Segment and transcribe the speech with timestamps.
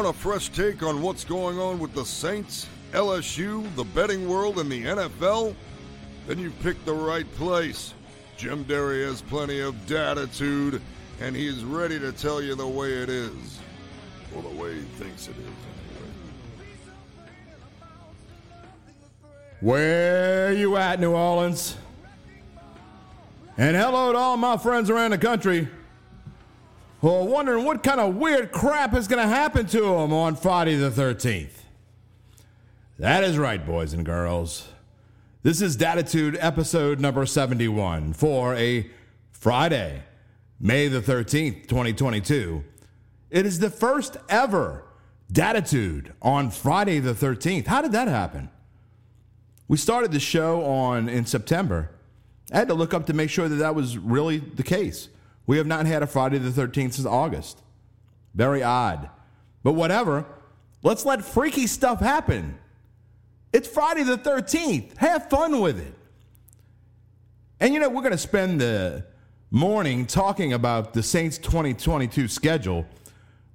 [0.00, 4.58] Want a fresh take on what's going on with the Saints, LSU, the betting world,
[4.58, 5.54] and the NFL?
[6.26, 7.92] Then you've picked the right place.
[8.38, 10.80] Jim Derry has plenty of datitude,
[11.20, 13.60] and he's ready to tell you the way it is.
[14.34, 16.70] Or the way he thinks it is, anyway.
[19.60, 21.76] Where you at, New Orleans?
[23.58, 25.68] And hello to all my friends around the country
[27.00, 30.36] who are wondering what kind of weird crap is going to happen to them on
[30.36, 31.62] Friday the 13th.
[32.98, 34.68] That is right, boys and girls.
[35.42, 38.90] This is Datitude episode number 71 for a
[39.32, 40.02] Friday,
[40.60, 42.62] May the 13th, 2022.
[43.30, 44.84] It is the first ever
[45.32, 47.66] Datitude on Friday the 13th.
[47.66, 48.50] How did that happen?
[49.68, 51.90] We started the show on in September.
[52.52, 55.08] I had to look up to make sure that that was really the case.
[55.50, 57.60] We have not had a Friday the 13th since August.
[58.36, 59.10] Very odd.
[59.64, 60.24] But whatever.
[60.84, 62.56] Let's let freaky stuff happen.
[63.52, 64.96] It's Friday the 13th.
[64.98, 65.92] Have fun with it.
[67.58, 69.04] And you know, we're going to spend the
[69.50, 72.86] morning talking about the Saints 2022 schedule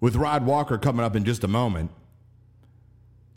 [0.01, 1.91] with Rod Walker coming up in just a moment.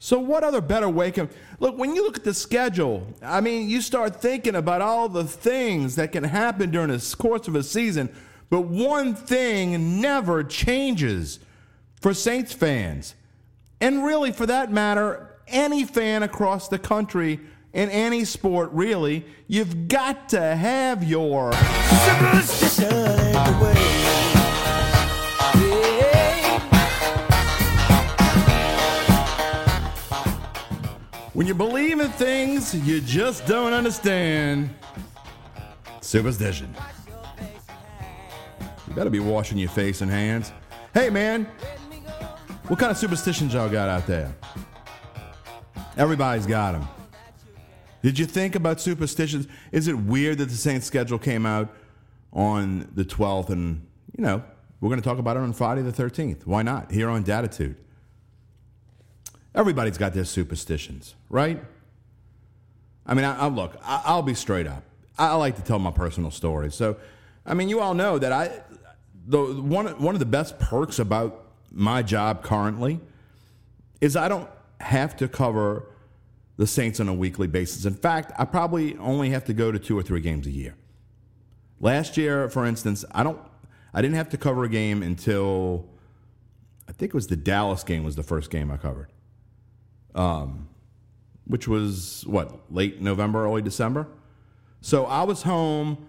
[0.01, 1.29] So, what other better way can
[1.61, 3.07] look when you look at the schedule?
[3.23, 7.47] I mean, you start thinking about all the things that can happen during the course
[7.47, 8.13] of a season,
[8.51, 11.39] but one thing never changes
[12.01, 13.15] for Saints fans,
[13.81, 17.41] and really, for that matter, any fan across the country
[17.73, 23.35] in any sport, really, you've got to have your Superstition.
[31.35, 34.71] When you believe in things you just don't understand,
[36.01, 36.75] superstition.
[38.89, 40.51] You better be washing your face and hands.
[40.95, 41.45] Hey, man,
[42.69, 44.35] what kind of superstitions y'all got out there?
[45.99, 46.89] Everybody's got them.
[48.03, 49.47] Did you think about superstitions?
[49.73, 51.75] Is it weird that the Saints schedule came out
[52.33, 54.43] on the 12th and, you know,
[54.81, 56.47] we're going to talk about it on Friday the 13th?
[56.47, 56.91] Why not?
[56.91, 57.75] Here on Datitude.
[59.55, 61.63] Everybody's got their superstitions, right?
[63.05, 64.83] I mean, I, I look, I, I'll be straight up.
[65.19, 66.75] I, I like to tell my personal stories.
[66.75, 66.97] So,
[67.49, 68.61] I mean, you all know that I,
[69.27, 73.01] the one one of the best perks about my job currently
[74.01, 74.49] is I don't
[74.81, 75.87] have to cover
[76.57, 77.85] the Saints on a weekly basis.
[77.85, 80.75] In fact, I probably only have to go to two or three games a year.
[81.81, 83.41] Last year, for instance, I don't,
[83.95, 85.89] I didn't have to cover a game until
[86.89, 89.09] I think it was the Dallas game was the first game I covered
[90.19, 90.69] um,
[91.47, 94.07] which was what late November, early December.
[94.81, 96.07] So I was home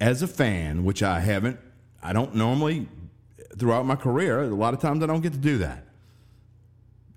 [0.00, 1.58] as a fan, which I haven't.
[2.02, 2.88] I don't normally
[3.58, 4.42] throughout my career.
[4.42, 5.84] A lot of times I don't get to do that,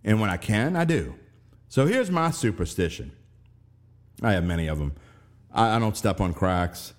[0.04, 1.16] and when I can, I do.
[1.70, 3.12] So here's my superstition.
[4.22, 4.94] I have many of them.
[5.52, 6.94] I, I don't step on cracks.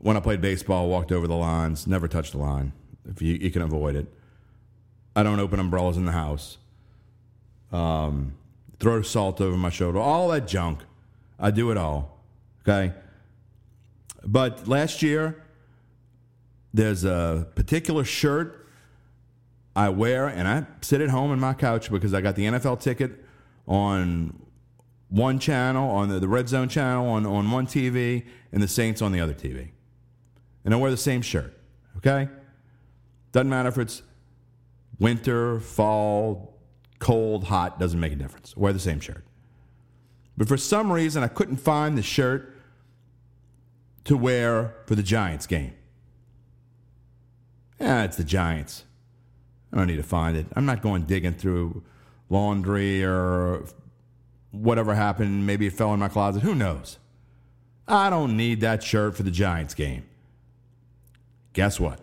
[0.00, 2.72] When I played baseball, walked over the lines, never touched the line
[3.08, 4.06] if you, you can avoid it.
[5.14, 6.58] I don't open umbrellas in the house
[7.72, 8.34] um,
[8.78, 10.80] throw salt over my shoulder, all that junk.
[11.38, 12.20] I do it all.
[12.62, 12.92] Okay.
[14.24, 15.42] But last year,
[16.72, 18.66] there's a particular shirt
[19.74, 22.80] I wear, and I sit at home on my couch because I got the NFL
[22.80, 23.24] ticket
[23.66, 24.38] on
[25.08, 29.02] one channel, on the, the Red Zone channel, on, on one TV, and the Saints
[29.02, 29.70] on the other TV.
[30.64, 31.58] And I wear the same shirt.
[31.98, 32.28] Okay?
[33.32, 34.02] Doesn't matter if it's
[34.98, 36.58] winter, fall,
[36.98, 38.56] cold, hot, doesn't make a difference.
[38.56, 39.24] Wear the same shirt.
[40.36, 42.51] But for some reason, I couldn't find the shirt
[44.04, 45.74] to wear for the Giants game.
[47.80, 48.84] Yeah, it's the Giants.
[49.72, 50.46] I don't need to find it.
[50.54, 51.82] I'm not going digging through
[52.28, 53.64] laundry or
[54.50, 55.46] whatever happened.
[55.46, 56.42] Maybe it fell in my closet.
[56.42, 56.98] Who knows?
[57.88, 60.04] I don't need that shirt for the Giants game.
[61.52, 62.00] Guess what?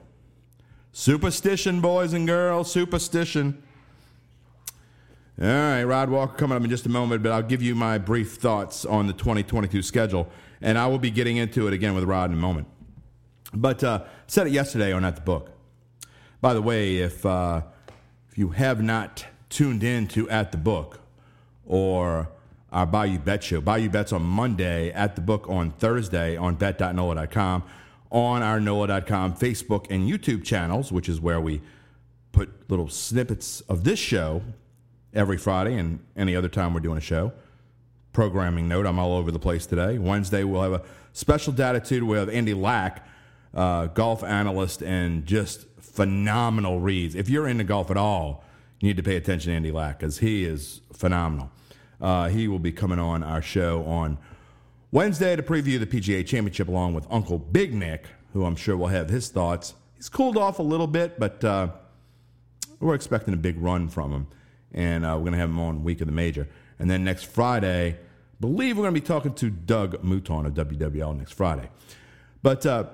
[0.92, 3.64] Superstition, boys and girls, superstition.
[5.42, 7.98] All right, Rod Walker coming up in just a moment, but I'll give you my
[7.98, 10.28] brief thoughts on the 2022 schedule,
[10.60, 12.68] and I will be getting into it again with Rod in a moment.
[13.54, 15.52] But uh, said it yesterday on At the Book.
[16.42, 17.62] By the way, if uh,
[18.30, 21.00] if you have not tuned in to At the Book
[21.66, 22.28] or
[22.74, 27.64] our Bayou Bet show, Bayou Bet's on Monday, At the Book on Thursday on bet.nola.com,
[28.12, 31.62] on our NOLA.com Facebook and YouTube channels, which is where we
[32.34, 34.44] put little snippets of this show
[35.14, 37.32] every Friday and any other time we're doing a show.
[38.14, 39.98] Programming note, I'm all over the place today.
[39.98, 40.82] Wednesday, we'll have a
[41.14, 43.08] special datitude with Andy Lack,
[43.54, 47.16] uh, golf analyst, and just phenomenal reads.
[47.16, 48.44] If you're into golf at all,
[48.80, 51.52] you need to pay attention to Andy Lack because he is phenomenal.
[52.02, 54.18] Uh, he will be coming on our show on
[54.92, 58.88] Wednesday to preview the PGA Championship along with Uncle Big Nick, who I'm sure will
[58.88, 59.74] have his thoughts.
[59.96, 61.70] He's cooled off a little bit, but uh,
[62.80, 64.28] we're expecting a big run from him.
[64.74, 66.48] And uh, we're going to have him on week of the major.
[66.78, 67.98] And then next Friday,
[68.40, 71.70] believe we're going to be talking to Doug Mouton of WWL next Friday.
[72.42, 72.86] But uh,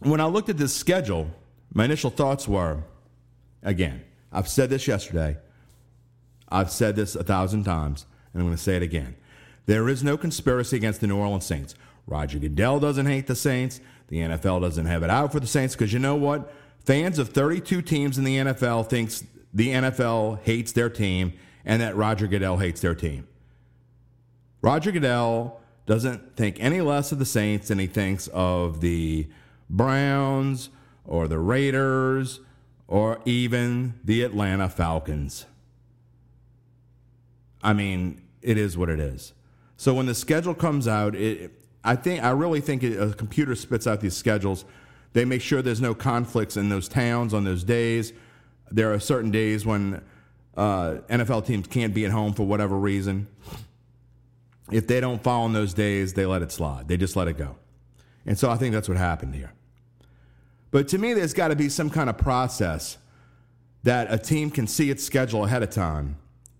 [0.00, 1.30] when I looked at this schedule,
[1.72, 2.84] my initial thoughts were
[3.62, 4.02] again,
[4.32, 5.36] I've said this yesterday,
[6.48, 9.16] I've said this a thousand times, and I'm going to say it again.
[9.66, 11.74] There is no conspiracy against the New Orleans Saints.
[12.06, 13.80] Roger Goodell doesn't hate the Saints.
[14.08, 16.52] The NFL doesn't have it out for the Saints because you know what?
[16.84, 21.32] Fans of 32 teams in the NFL thinks the NFL hates their team
[21.64, 23.26] and that Roger Goodell hates their team.
[24.60, 29.28] Roger Goodell doesn't think any less of the Saints than he thinks of the
[29.68, 30.70] Browns
[31.04, 32.40] or the Raiders
[32.86, 35.46] or even the Atlanta Falcons.
[37.62, 39.32] I mean, it is what it is.
[39.76, 41.50] So when the schedule comes out, it,
[41.84, 44.64] I think I really think a computer spits out these schedules.
[45.12, 48.12] They make sure there's no conflicts in those towns on those days.
[48.72, 50.02] There are certain days when
[50.56, 53.28] uh, NFL teams can't be at home for whatever reason.
[54.70, 56.88] If they don't fall on those days, they let it slide.
[56.88, 57.56] They just let it go.
[58.24, 59.52] And so I think that's what happened here.
[60.70, 62.96] But to me, there's got to be some kind of process
[63.82, 66.16] that a team can see its schedule ahead of time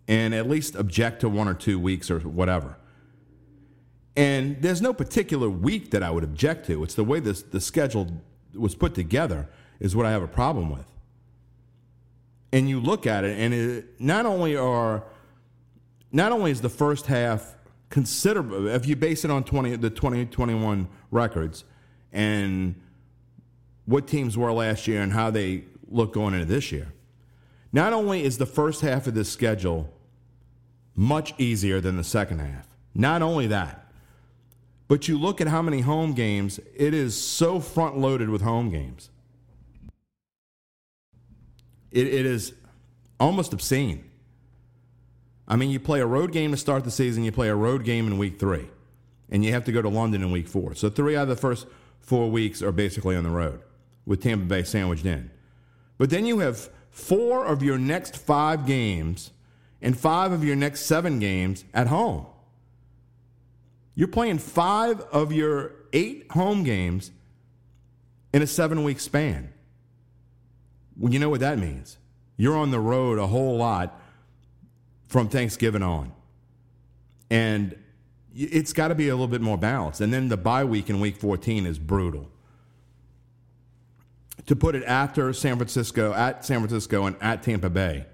[0.07, 2.77] and at least object to one or two weeks or whatever.
[4.17, 6.83] And there's no particular week that I would object to.
[6.85, 8.09] It's the way this the schedule
[8.55, 9.49] was put together
[9.81, 10.92] is what I have a problem with.
[12.53, 15.05] And you look at it, and it, not only are
[16.11, 17.57] not only is the first half
[17.89, 21.65] considerable if you base it on 20 the 2021 records
[22.11, 22.75] and
[23.85, 26.93] what teams were last year and how they look going into this year.
[27.73, 29.93] Not only is the first half of this schedule
[30.95, 32.67] much easier than the second half.
[32.95, 33.91] Not only that,
[34.89, 38.71] but you look at how many home games, it is so front loaded with home
[38.71, 39.11] games.
[41.93, 42.55] It, it is
[43.21, 44.11] almost obscene.
[45.47, 47.85] I mean, you play a road game to start the season, you play a road
[47.85, 48.69] game in week three,
[49.31, 50.75] and you have to go to London in week four.
[50.75, 51.67] So three out of the first
[52.01, 53.61] four weeks are basically on the road
[54.07, 55.31] with Tampa Bay sandwiched in.
[55.99, 59.31] But then you have four of your next five games
[59.81, 62.27] and five of your next seven games at home.
[63.95, 67.11] You're playing five of your eight home games
[68.33, 69.53] in a seven week span.
[70.99, 71.99] Well, you know what that means.
[72.37, 74.01] You're on the road a whole lot
[75.07, 76.13] from Thanksgiving on.
[77.31, 77.77] And
[78.35, 80.01] it's got to be a little bit more balanced.
[80.01, 82.31] And then the bye week in week 14 is brutal.
[84.47, 88.07] To put it after San Francisco, at San Francisco, and at Tampa Bay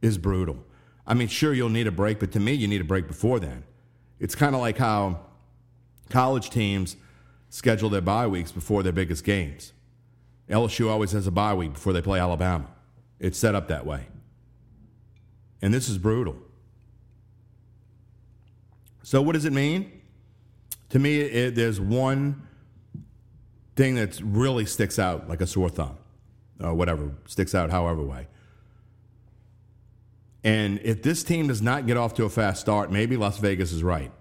[0.00, 0.64] is brutal.
[1.06, 3.40] I mean, sure, you'll need a break, but to me, you need a break before
[3.40, 3.64] then.
[4.20, 5.20] It's kind of like how
[6.10, 6.96] college teams
[7.48, 9.72] schedule their bye weeks before their biggest games.
[10.52, 12.66] LSU always has a bye week before they play Alabama.
[13.18, 14.06] It's set up that way.
[15.62, 16.36] And this is brutal.
[19.02, 20.00] So, what does it mean?
[20.90, 22.46] To me, it, there's one
[23.76, 25.96] thing that really sticks out like a sore thumb,
[26.60, 28.28] or whatever, sticks out however way.
[30.44, 33.72] And if this team does not get off to a fast start, maybe Las Vegas
[33.72, 34.12] is right.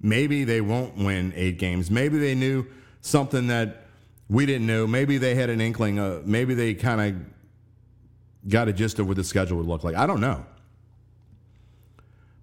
[0.00, 1.90] Maybe they won't win eight games.
[1.90, 2.66] Maybe they knew
[3.00, 3.85] something that
[4.28, 4.86] we didn't know.
[4.86, 5.98] Maybe they had an inkling.
[5.98, 9.94] Uh, maybe they kind of got a gist of what the schedule would look like.
[9.94, 10.44] I don't know.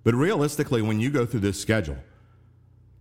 [0.04, 1.98] But realistically, when you go through this schedule,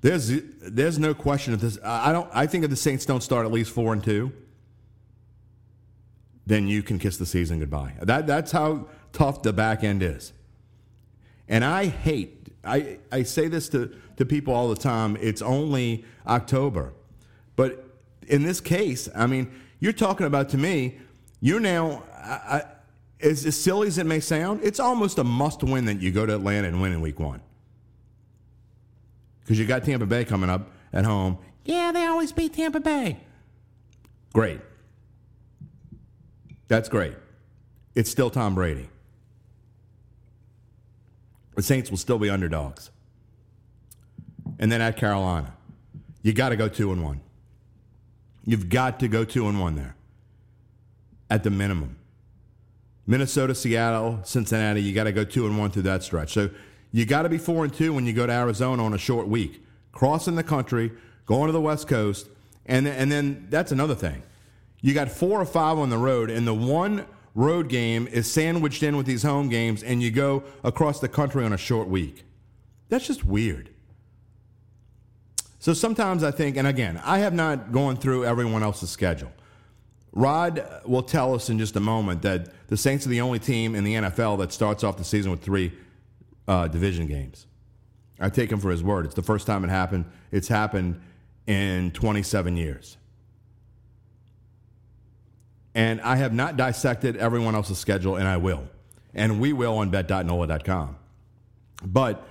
[0.01, 1.79] there's there's no question of this.
[1.85, 2.29] I don't.
[2.33, 4.33] I think if the Saints don't start at least four and two,
[6.47, 7.95] then you can kiss the season goodbye.
[8.03, 10.33] That that's how tough the back end is.
[11.49, 16.05] And I hate, I, I say this to, to people all the time, it's only
[16.27, 16.93] October.
[17.57, 17.92] But
[18.33, 20.99] in this case, I mean, you're talking about to me,
[21.41, 22.65] you're now, I, I,
[23.21, 26.27] as, as silly as it may sound, it's almost a must win that you go
[26.27, 27.41] to Atlanta and win in week one.
[29.41, 31.39] Because you got Tampa Bay coming up at home.
[31.65, 33.21] Yeah, they always beat Tampa Bay.
[34.33, 34.61] Great.
[36.69, 37.15] That's great.
[37.95, 38.89] It's still Tom Brady
[41.55, 42.91] the Saints will still be underdogs.
[44.59, 45.55] And then at Carolina,
[46.23, 47.21] you got to go two and one.
[48.45, 49.97] You've got to go two and one there
[51.31, 51.97] at the minimum.
[53.07, 56.33] Minnesota, Seattle, Cincinnati, you got to go two and one through that stretch.
[56.33, 56.51] So
[56.93, 59.29] you got to be four and two when you go to Arizona on a short
[59.29, 60.93] week, crossing the country,
[61.27, 62.29] going to the West Coast,
[62.67, 64.23] and and then that's another thing.
[64.81, 68.83] You got four or five on the road, and the one road game is sandwiched
[68.83, 72.25] in with these home games and you go across the country on a short week.
[72.89, 73.71] That's just weird.
[75.63, 79.31] So sometimes I think, and again, I have not gone through everyone else's schedule.
[80.11, 83.77] Rod will tell us in just a moment that the Saints are the only team
[83.77, 85.73] in the NFL that starts off the season with three
[86.49, 87.47] uh, division games.
[88.19, 89.07] I take him for his word.
[89.07, 90.07] It's the first time it happened.
[90.33, 91.01] It's happened
[91.47, 92.97] in 27 years.
[95.77, 98.65] And I have not dissected everyone else's schedule, and I will.
[99.15, 100.97] And we will on bet.nola.com.
[101.85, 102.27] But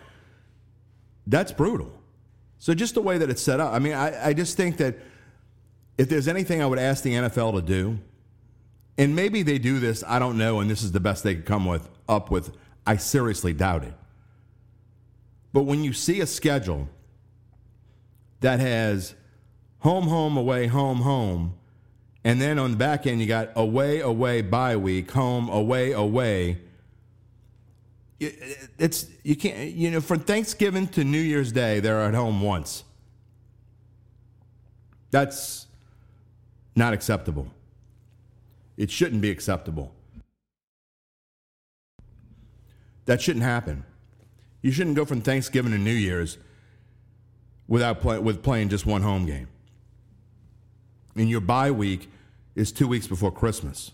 [1.25, 2.00] that's brutal.
[2.61, 4.95] So just the way that it's set up, I mean, I, I just think that
[5.97, 7.97] if there's anything I would ask the NFL to do,
[8.99, 11.47] and maybe they do this, I don't know, and this is the best they could
[11.47, 12.55] come with up with.
[12.85, 13.95] I seriously doubt it.
[15.51, 16.87] But when you see a schedule
[18.41, 19.15] that has
[19.79, 21.55] home, home, away, home, home,
[22.23, 26.59] and then on the back end you got away, away, bye week, home, away, away.
[28.27, 32.41] It- It's you can't you know from Thanksgiving to New Year's Day they're at home
[32.41, 32.83] once.
[35.11, 35.67] That's
[36.75, 37.47] not acceptable.
[38.77, 39.93] It shouldn't be acceptable.
[43.05, 43.83] That shouldn't happen.
[44.61, 46.37] You shouldn't go from Thanksgiving to New Year's
[47.67, 49.47] without play, with playing just one home game.
[51.15, 52.09] And your bye week
[52.55, 53.91] is two weeks before Christmas.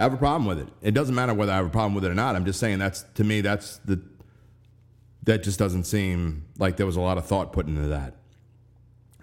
[0.00, 0.68] I have a problem with it.
[0.80, 2.34] It doesn't matter whether I have a problem with it or not.
[2.34, 4.00] I'm just saying that's to me that's the
[5.24, 8.14] that just doesn't seem like there was a lot of thought put into that.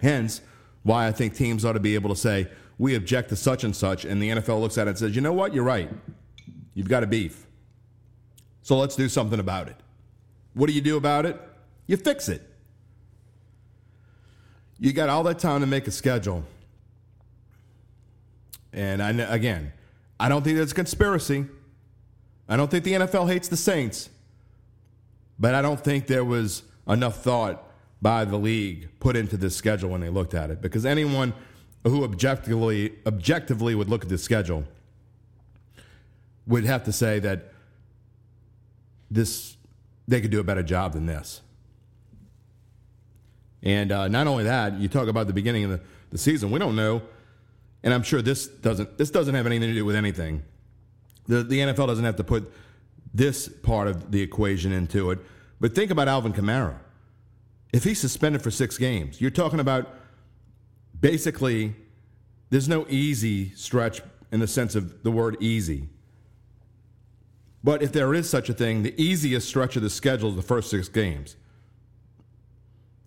[0.00, 0.40] Hence,
[0.84, 3.74] why I think teams ought to be able to say, we object to such and
[3.74, 5.90] such, and the NFL looks at it and says, you know what, you're right.
[6.74, 7.46] You've got a beef.
[8.62, 9.76] So let's do something about it.
[10.54, 11.40] What do you do about it?
[11.88, 12.48] You fix it.
[14.78, 16.44] You got all that time to make a schedule.
[18.72, 19.72] And I, again,
[20.20, 21.46] I don't think that's a conspiracy.
[22.48, 24.10] I don't think the NFL hates the Saints.
[25.38, 27.64] But I don't think there was enough thought
[28.00, 30.60] by the league put into this schedule when they looked at it.
[30.60, 31.32] Because anyone
[31.84, 34.64] who objectively objectively would look at this schedule
[36.46, 37.52] would have to say that
[39.10, 39.56] this
[40.08, 41.42] they could do a better job than this.
[43.62, 46.50] And uh, not only that, you talk about the beginning of the, the season.
[46.50, 47.02] We don't know,
[47.82, 50.42] and I'm sure this doesn't this doesn't have anything to do with anything.
[51.26, 52.52] The the NFL doesn't have to put
[53.14, 55.18] this part of the equation into it.
[55.60, 56.78] But think about Alvin Kamara.
[57.72, 59.94] If he's suspended for six games, you're talking about
[60.98, 61.74] basically
[62.50, 64.00] there's no easy stretch
[64.32, 65.88] in the sense of the word easy.
[67.62, 70.42] But if there is such a thing, the easiest stretch of the schedule is the
[70.42, 71.36] first six games.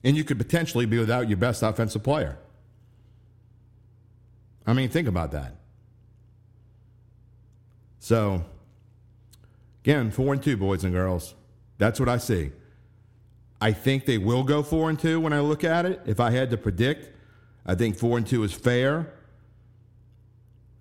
[0.04, 2.38] And you could potentially be without your best offensive player.
[4.66, 5.56] I mean, think about that.
[8.00, 8.44] So,
[9.84, 11.36] again, four and two, boys and girls.
[11.78, 12.52] That's what I see.
[13.60, 16.02] I think they will go four and two when I look at it.
[16.06, 17.10] If I had to predict,
[17.66, 19.14] I think four and two is fair.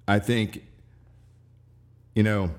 [0.09, 0.65] I think,
[2.15, 2.51] you know,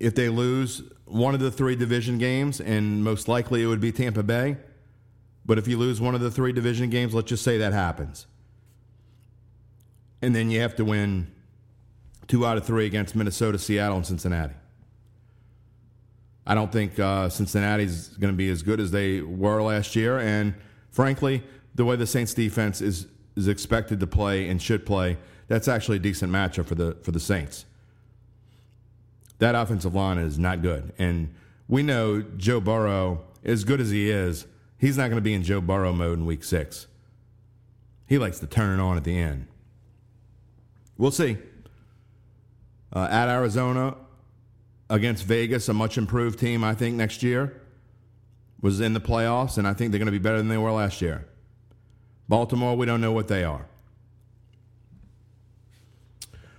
[0.00, 3.92] if they lose one of the three division games, and most likely it would be
[3.92, 4.56] Tampa Bay,
[5.44, 8.26] but if you lose one of the three division games, let's just say that happens.
[10.22, 11.30] And then you have to win
[12.28, 14.54] two out of three against Minnesota, Seattle, and Cincinnati.
[16.46, 20.18] I don't think uh, Cincinnati's going to be as good as they were last year.
[20.18, 20.54] And
[20.90, 21.42] frankly,
[21.74, 25.98] the way the Saints defense is, is expected to play and should play, that's actually
[25.98, 27.64] a decent matchup for the, for the Saints.
[29.38, 30.92] That offensive line is not good.
[30.98, 31.34] And
[31.68, 34.46] we know Joe Burrow, as good as he is,
[34.78, 36.86] he's not going to be in Joe Burrow mode in week six.
[38.06, 39.46] He likes to turn it on at the end.
[40.98, 41.38] We'll see.
[42.92, 43.96] Uh, at Arizona
[44.90, 47.60] against Vegas, a much improved team, I think, next year,
[48.60, 50.70] was in the playoffs, and I think they're going to be better than they were
[50.70, 51.26] last year.
[52.28, 53.66] Baltimore, we don't know what they are.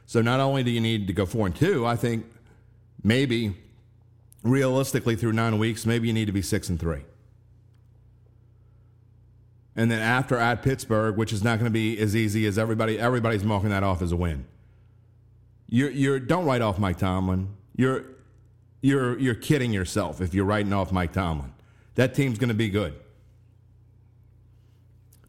[0.05, 2.25] So not only do you need to go four and two, I think
[3.03, 3.55] maybe
[4.43, 7.03] realistically through nine weeks, maybe you need to be six and three.
[9.75, 12.99] And then after at Pittsburgh, which is not going to be as easy as everybody
[12.99, 14.45] everybody's marking that off as a win.
[15.67, 17.49] You're you're don't write off Mike Tomlin.
[17.75, 18.05] You're
[18.81, 21.53] you're you're kidding yourself if you're writing off Mike Tomlin.
[21.95, 22.93] That team's going to be good.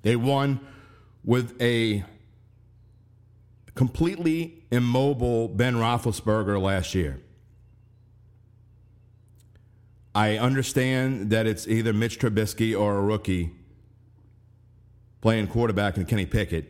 [0.03, 0.61] They won
[1.25, 2.05] with a
[3.75, 7.21] completely immobile Ben Roethlisberger last year.
[10.15, 13.53] I understand that it's either Mitch Trubisky or a rookie
[15.25, 16.67] playing quarterback and Kenny Pickett,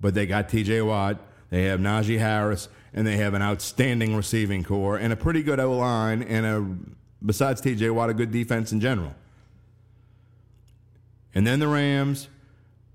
[0.00, 1.18] but they got TJ Watt,
[1.50, 5.58] They have Najee Harris, and they have an outstanding receiving corps and a pretty good
[5.58, 6.64] O line, and a
[7.26, 7.90] besides T.J.
[7.90, 9.16] Watt, a good defense in general.
[11.34, 12.28] And then the Rams,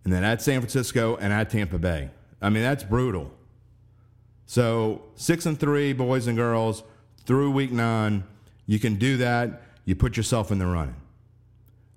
[0.05, 2.09] and then at San Francisco and at Tampa Bay.
[2.41, 3.29] I mean, that's brutal.
[4.45, 6.83] So six and three, boys and girls,
[7.25, 8.23] through week nine,
[8.67, 9.63] you can do that.
[9.83, 10.95] You put yourself in the running.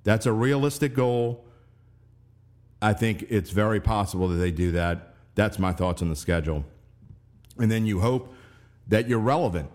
[0.02, 1.44] That's a realistic goal.
[2.84, 5.14] I think it's very possible that they do that.
[5.36, 6.66] That's my thoughts on the schedule.
[7.58, 8.34] And then you hope
[8.86, 9.70] that you're relevant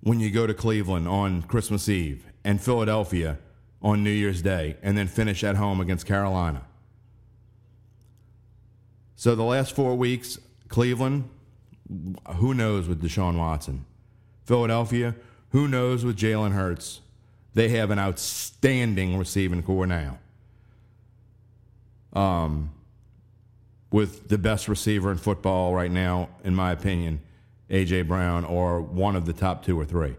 [0.00, 3.38] when you go to Cleveland on Christmas Eve and Philadelphia
[3.80, 6.62] on New Year's Day and then finish at home against Carolina.
[9.14, 10.36] So the last four weeks,
[10.66, 11.30] Cleveland,
[12.38, 13.84] who knows with Deshaun Watson?
[14.44, 15.14] Philadelphia,
[15.50, 17.00] who knows with Jalen Hurts?
[17.54, 20.18] They have an outstanding receiving corps now.
[22.14, 22.70] Um,
[23.90, 27.20] with the best receiver in football right now, in my opinion,
[27.70, 30.16] AJ Brown, or one of the top two or three,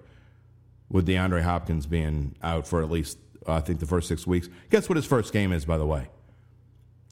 [0.90, 4.50] with DeAndre Hopkins being out for at least I think the first six weeks.
[4.70, 6.08] Guess what his first game is, by the way?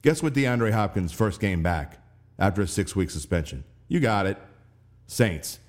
[0.02, 2.00] Guess what DeAndre Hopkins' first game back
[2.40, 3.64] after a six week suspension?
[3.88, 4.38] You got it.
[5.06, 5.60] Saints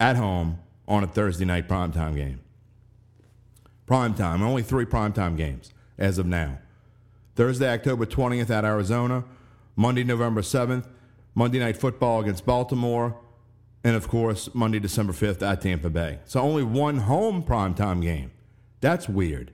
[0.00, 2.40] at home on a Thursday night primetime game.
[3.86, 6.58] Primetime, only three primetime games as of now.
[7.36, 9.24] Thursday, October 20th at Arizona,
[9.76, 10.86] Monday, November 7th,
[11.34, 13.16] Monday Night Football against Baltimore,
[13.84, 16.18] and of course, Monday, December 5th at Tampa Bay.
[16.24, 18.32] So only one home primetime game.
[18.80, 19.52] That's weird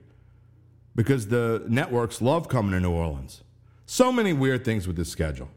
[0.95, 3.43] because the networks love coming to New Orleans.
[3.85, 5.49] So many weird things with this schedule.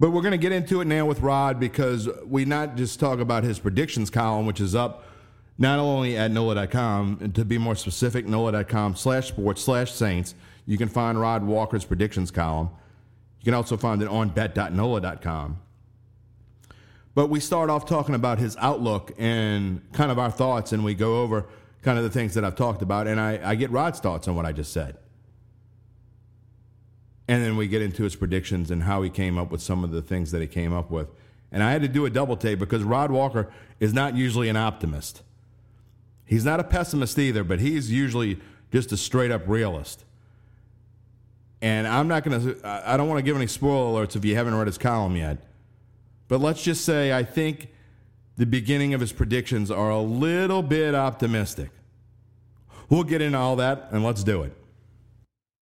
[0.00, 3.20] But we're going to get into it now with Rod because we not just talk
[3.20, 5.04] about his predictions column, which is up
[5.58, 10.34] not only at NOLA.com, to be more specific, NOLA.com slash sports slash Saints.
[10.72, 12.70] You can find Rod Walker's predictions column.
[13.40, 15.58] You can also find it on bet.nola.com.
[17.14, 20.94] But we start off talking about his outlook and kind of our thoughts, and we
[20.94, 21.44] go over
[21.82, 24.34] kind of the things that I've talked about, and I, I get Rod's thoughts on
[24.34, 24.96] what I just said.
[27.28, 29.90] And then we get into his predictions and how he came up with some of
[29.90, 31.10] the things that he came up with.
[31.50, 34.56] And I had to do a double take because Rod Walker is not usually an
[34.56, 35.20] optimist.
[36.24, 38.40] He's not a pessimist either, but he's usually
[38.72, 40.06] just a straight up realist.
[41.62, 44.34] And I'm not going to, I don't want to give any spoiler alerts if you
[44.34, 45.38] haven't read his column yet.
[46.26, 47.68] But let's just say I think
[48.36, 51.70] the beginning of his predictions are a little bit optimistic.
[52.88, 54.56] We'll get into all that and let's do it.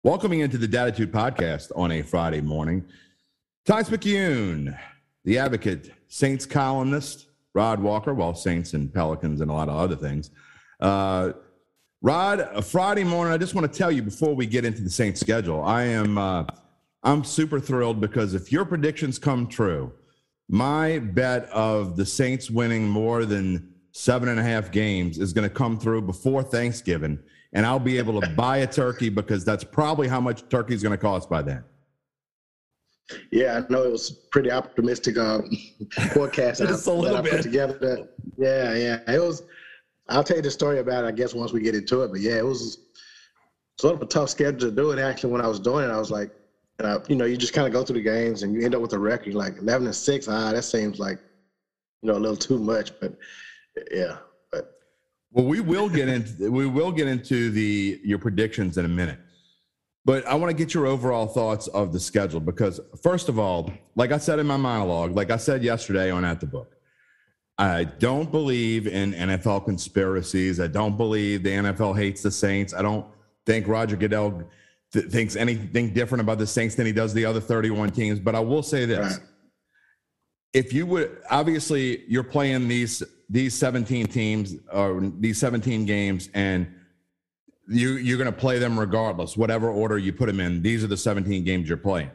[0.05, 2.85] Welcoming into the Datitude podcast on a Friday morning,
[3.67, 4.79] Times-Picayune,
[5.25, 9.97] the advocate, Saints columnist, Rod Walker, well, Saints and Pelicans and a lot of other
[9.97, 10.31] things.
[10.79, 11.33] Uh,
[12.01, 14.91] Rod, a Friday morning, I just want to tell you before we get into the
[14.91, 16.45] Saints schedule, I am uh,
[17.03, 19.93] I'm super thrilled because if your predictions come true,
[20.49, 25.49] my bet of the Saints winning more than seven and a half games is going
[25.49, 27.19] to come through before Thanksgiving,
[27.53, 30.83] and I'll be able to buy a turkey because that's probably how much turkey is
[30.85, 31.65] going to cost by then.
[33.33, 35.51] Yeah, I know it was pretty optimistic um,
[36.13, 37.43] forecast Just I, a little bit.
[37.43, 38.09] together.
[38.37, 39.43] Yeah, yeah, it was.
[40.09, 41.09] I'll tell you the story about it.
[41.09, 42.79] I guess once we get into it, but yeah, it was
[43.79, 44.99] sort of a tough schedule to do it.
[44.99, 46.31] Actually, when I was doing it, I was like,
[46.81, 48.81] I, you know, you just kind of go through the games and you end up
[48.81, 50.29] with a record like eleven and six.
[50.29, 51.19] Ah, that seems like,
[52.03, 52.93] you know, a little too much.
[53.01, 53.17] But
[53.91, 54.19] yeah,
[54.53, 54.79] but
[55.33, 59.19] Well, we will get into we will get into the your predictions in a minute.
[60.05, 63.71] But I want to get your overall thoughts of the schedule because first of all,
[63.95, 66.78] like I said in my monologue, like I said yesterday on At the Book,
[67.59, 70.61] I don't believe in NFL conspiracies.
[70.61, 72.73] I don't believe the NFL hates the Saints.
[72.73, 73.05] I don't
[73.47, 74.45] think Roger Goodell
[74.93, 78.21] th- thinks anything different about the Saints than he does the other 31 teams.
[78.21, 79.19] But I will say this.
[79.19, 79.27] Right.
[80.55, 86.67] If you would obviously you're playing these these 17 teams or these 17 games and
[87.69, 90.87] you you're going to play them regardless whatever order you put them in these are
[90.87, 92.11] the 17 games you're playing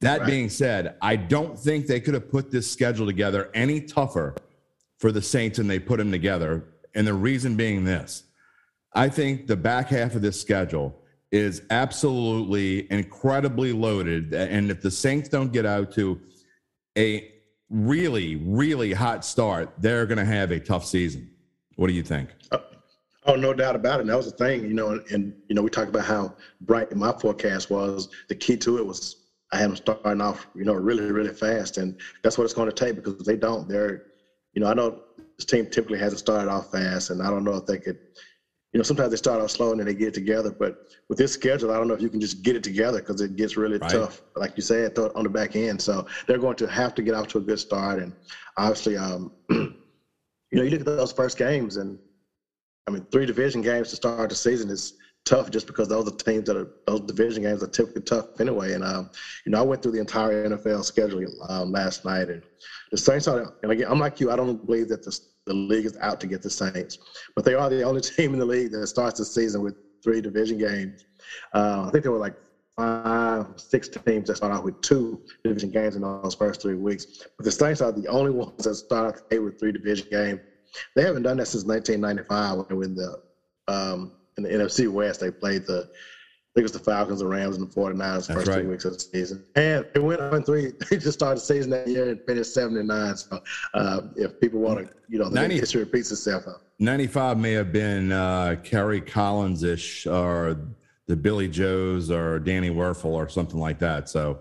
[0.00, 0.28] that Right.
[0.28, 4.36] being said i don't think they could have put this schedule together any tougher
[5.04, 6.64] for the saints and they put them together
[6.94, 8.22] and the reason being this
[8.94, 10.98] i think the back half of this schedule
[11.30, 16.18] is absolutely incredibly loaded and if the saints don't get out to
[16.96, 17.30] a
[17.68, 21.30] really really hot start they're going to have a tough season
[21.76, 22.58] what do you think uh,
[23.26, 24.02] Oh, no doubt about it.
[24.02, 26.34] And that was the thing, you know, and, and you know, we talked about how
[26.60, 28.10] bright my forecast was.
[28.28, 29.16] The key to it was
[29.50, 31.78] I had them starting off, you know, really, really fast.
[31.78, 34.02] And that's what it's going to take because if they don't, they're,
[34.54, 34.98] you know, I know
[35.38, 37.96] this team typically hasn't started off fast, and I don't know if they could,
[38.72, 40.52] you know, sometimes they start off slow and then they get it together.
[40.58, 40.74] But
[41.08, 43.36] with this schedule, I don't know if you can just get it together because it
[43.36, 43.92] gets really Right.
[43.92, 45.80] tough, like you said, on the back end.
[45.80, 48.00] So they're going to have to get off to a good start.
[48.00, 48.12] And
[48.56, 49.72] obviously, um, you
[50.52, 51.98] know, you look at those first games, and
[52.86, 54.92] I mean, three division games to start the season is
[55.24, 58.72] tough just because those are teams that are those division games are typically tough anyway.
[58.72, 59.08] And um,
[59.44, 62.42] you know, I went through the entire NFL schedule um, last night, and
[62.90, 63.52] the Saints are.
[63.62, 64.30] And again, I'm like you.
[64.30, 66.98] I don't believe that the the league is out to get the Saints,
[67.34, 70.20] but they are the only team in the league that starts the season with three
[70.20, 71.04] division games.
[71.54, 72.34] Uh, I think there were like
[72.76, 77.06] five, six teams that start out with two division games in those first three weeks.
[77.38, 80.40] But the Saints are the only ones that start out with three division games.
[80.96, 83.16] They haven't done that since 1995 when the
[83.68, 85.20] um, in the NFC West.
[85.20, 85.88] They played the
[86.54, 88.60] I think it was the Falcons, the Rams, and the 49ers the first right.
[88.60, 89.44] three weeks of the season.
[89.56, 90.72] And they went on three.
[90.88, 93.16] They just started the season that year and finished seven and nine.
[93.16, 93.42] So
[93.74, 96.44] uh, if people want to, you know, the 90 history repeats itself.
[96.78, 100.56] 95 may have been uh, Kerry Collins ish or
[101.08, 104.08] the Billy Joes or Danny Wuerffel or something like that.
[104.08, 104.38] So,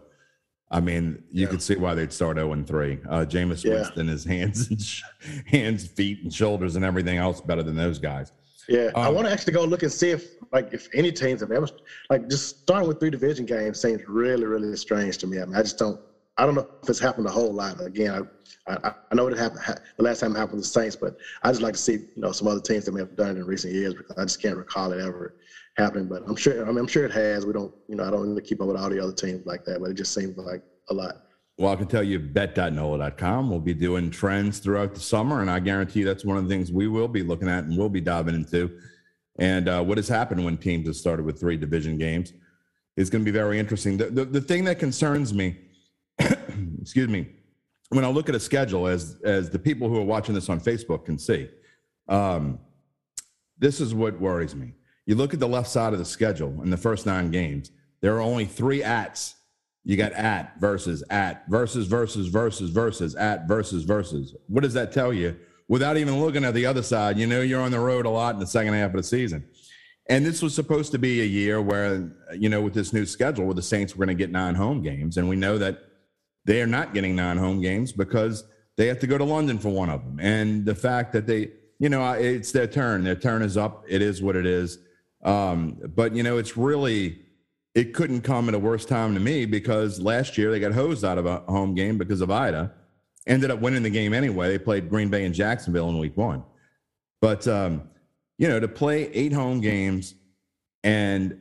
[0.69, 2.99] I mean, you could see why they'd start 0 and 3.
[3.09, 3.73] Uh, Jameis Yeah.
[3.73, 5.01] Winston, his hands and sh-
[5.47, 8.31] hands, feet, and shoulders and everything else better than those guys.
[8.67, 11.41] Yeah, I Um, want to actually go look and see if, like, if any teams
[11.41, 11.67] have ever,
[12.09, 15.39] like, just starting with three division games seems really, really strange to me.
[15.41, 15.99] I mean, I just don't,
[16.37, 17.79] I don't know if it's happened a whole lot.
[17.81, 18.25] Again,
[18.67, 20.95] I, I, I know it happened ha- the last time it happened with the Saints,
[20.95, 23.35] but I just like to see, you know, some other teams that may have done
[23.35, 25.33] it in recent years because I just can't recall it ever
[25.75, 26.07] happening.
[26.07, 27.45] But I'm sure, I mean, I'm sure it has.
[27.45, 29.63] We don't, you know, I don't really keep up with all the other teams like
[29.65, 31.15] that, but it just seems like a lot.
[31.57, 33.49] Well, I can tell you bet.nola.com.
[33.49, 36.71] We'll be doing trends throughout the summer, and I guarantee that's one of the things
[36.71, 38.79] we will be looking at and we'll be diving into.
[39.37, 42.33] And uh, what has happened when teams have started with three division games
[42.97, 43.97] is going to be very interesting.
[43.97, 45.57] The, the, the thing that concerns me,
[46.81, 47.27] excuse me,
[47.89, 50.59] when I look at a schedule, as as the people who are watching this on
[50.59, 51.49] Facebook can see,
[52.07, 52.59] um,
[53.59, 54.73] this is what worries me.
[55.05, 58.15] You look at the left side of the schedule in the first nine games, there
[58.15, 59.35] are only three ats.
[59.85, 64.35] You got at versus at versus versus versus versus at versus versus.
[64.47, 65.37] What does that tell you?
[65.67, 68.33] Without even looking at the other side, you know you're on the road a lot
[68.33, 69.45] in the second half of the season.
[70.09, 73.45] And this was supposed to be a year where, you know, with this new schedule,
[73.45, 75.15] where the Saints were going to get nine home games.
[75.17, 75.79] And we know that
[76.45, 78.43] they are not getting nine home games because
[78.75, 80.19] they have to go to London for one of them.
[80.19, 83.03] And the fact that they, you know, it's their turn.
[83.05, 83.85] Their turn is up.
[83.87, 84.77] It is what it is.
[85.23, 87.21] Um, but, you know, it's really,
[87.75, 91.03] it couldn't come at a worse time to me because last year they got hosed
[91.03, 92.71] out of a home game because of Ida.
[93.25, 94.49] Ended up winning the game anyway.
[94.49, 96.43] They played Green Bay and Jacksonville in week one.
[97.21, 97.89] But, um,
[98.37, 100.13] you know, to play eight home games
[100.83, 101.39] and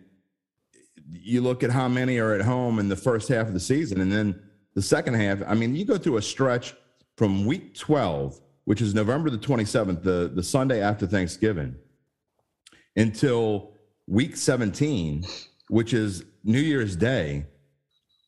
[1.11, 4.01] you look at how many are at home in the first half of the season
[4.01, 4.40] and then
[4.75, 6.75] the second half, I mean, you go through a stretch
[7.16, 11.75] from week 12, which is November the 27th, the, the Sunday after Thanksgiving,
[12.97, 13.73] until
[14.07, 15.27] week 17,
[15.68, 17.46] which is New Year's Day,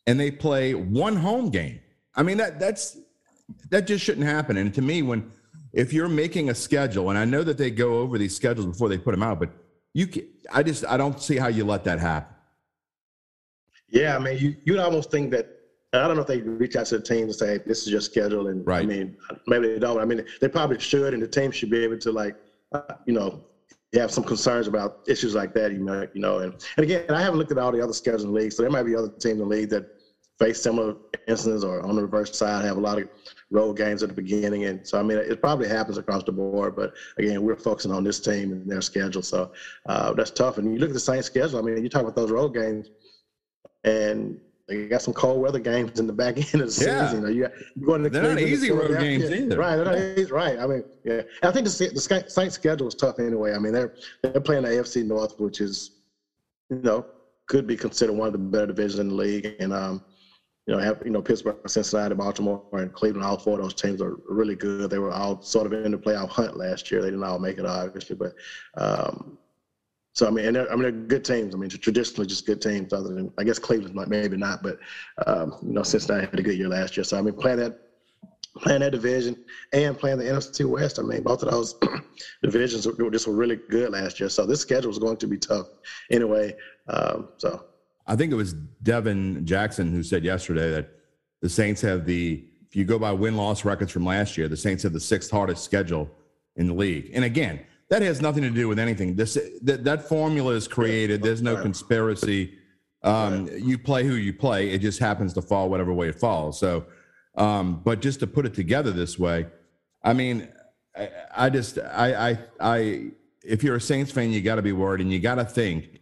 [0.06, 1.80] and they play one home game.
[2.14, 2.98] I mean, that that's
[3.70, 4.56] that just shouldn't happen.
[4.56, 5.30] And to me, when
[5.72, 8.88] if you're making a schedule, and I know that they go over these schedules before
[8.88, 9.50] they put them out, but
[9.92, 12.34] you can, I just I don't see how you let that happen.
[13.88, 15.48] Yeah, I mean, you you'd almost think that
[15.92, 18.00] I don't know if they reach out to the team and say this is your
[18.00, 19.16] schedule, and I mean
[19.46, 20.00] maybe they don't.
[20.00, 22.36] I mean they probably should, and the team should be able to like
[22.72, 23.44] uh, you know
[24.00, 25.72] have some concerns about issues like that.
[25.72, 28.24] You know, you know, and and again, I haven't looked at all the other schedules
[28.24, 29.84] in the league, so there might be other teams in the league that
[30.38, 30.96] face similar
[31.28, 33.08] incidents or on the reverse side have a lot of
[33.50, 36.74] road games at the beginning, and so I mean it probably happens across the board.
[36.76, 39.50] But again, we're focusing on this team and their schedule, so
[39.86, 40.58] uh, that's tough.
[40.58, 41.58] And you look at the same schedule.
[41.58, 42.90] I mean, you talk about those road games
[43.84, 47.06] and they got some cold weather games in the back end of the Yeah.
[47.06, 47.22] season.
[47.28, 49.58] You you got, you're going to They're not Cleveland, easy road games either.
[49.58, 50.58] Right, they're not easy, right.
[50.58, 51.22] I mean, yeah.
[51.42, 53.52] I think the, the Saints schedule is tough anyway.
[53.54, 55.90] I mean, they're they're playing the AFC North, which is,
[56.70, 57.04] you know,
[57.48, 59.54] could be considered one of the better divisions in the league.
[59.60, 60.02] And um,
[60.66, 63.26] you know, have you know Pittsburgh, Cincinnati, Baltimore, and Cleveland.
[63.26, 64.88] All four of those teams are really good.
[64.88, 67.02] They were all sort of in the playoff hunt last year.
[67.02, 68.32] They didn't all make it, obviously, but
[68.78, 69.36] um,
[70.14, 71.54] so I mean, and they're, I mean, they're good teams.
[71.54, 72.92] I mean, traditionally just good teams.
[72.92, 74.78] Other than I guess Cleveland might maybe not, but
[75.26, 77.04] um, you know, Cincinnati had a good year last year.
[77.04, 77.80] So I mean, playing that
[78.56, 81.00] playing that division and playing the NFC West.
[81.00, 81.74] I mean, both of those
[82.42, 84.28] divisions were just were really good last year.
[84.28, 85.66] So this schedule is going to be tough
[86.10, 86.54] anyway.
[86.88, 87.64] Um, so
[88.06, 90.90] I think it was Devin Jackson who said yesterday that
[91.42, 94.56] the Saints have the, if you go by win loss records from last year, the
[94.56, 96.08] Saints have the sixth hardest schedule
[96.56, 97.10] in the league.
[97.12, 99.14] And again, that has nothing to do with anything.
[99.14, 101.22] This that, that formula is created.
[101.22, 102.58] There's no conspiracy.
[103.02, 104.70] Um, You play who you play.
[104.70, 106.58] It just happens to fall whatever way it falls.
[106.58, 106.86] So,
[107.36, 109.46] um, but just to put it together this way,
[110.02, 110.48] I mean,
[110.96, 113.10] I, I just I I I
[113.42, 116.00] if you're a Saints fan, you got to be worried, and you got to think.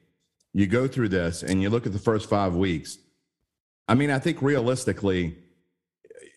[0.54, 2.98] You go through this, and you look at the first five weeks.
[3.88, 5.38] I mean, I think realistically,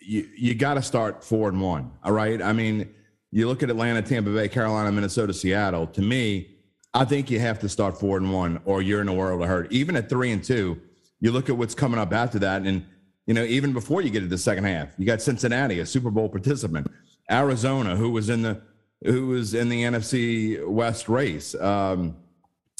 [0.02, 1.92] you you got to start four and one.
[2.04, 2.42] All right.
[2.42, 2.94] I mean,
[3.36, 5.88] you look at Atlanta, Tampa Bay, Carolina, Minnesota, Seattle.
[5.88, 6.56] To me,
[6.94, 9.48] I think you have to start four and one, or you're in a world of
[9.50, 9.70] hurt.
[9.74, 10.80] Even at three and two,
[11.20, 12.86] you look at what's coming up after that, and
[13.26, 16.12] you know, even before you get to the second half, you got Cincinnati, a Super
[16.12, 16.88] Bowl participant,
[17.30, 18.62] Arizona, who was in the
[19.04, 22.16] who was in the NFC West race, um,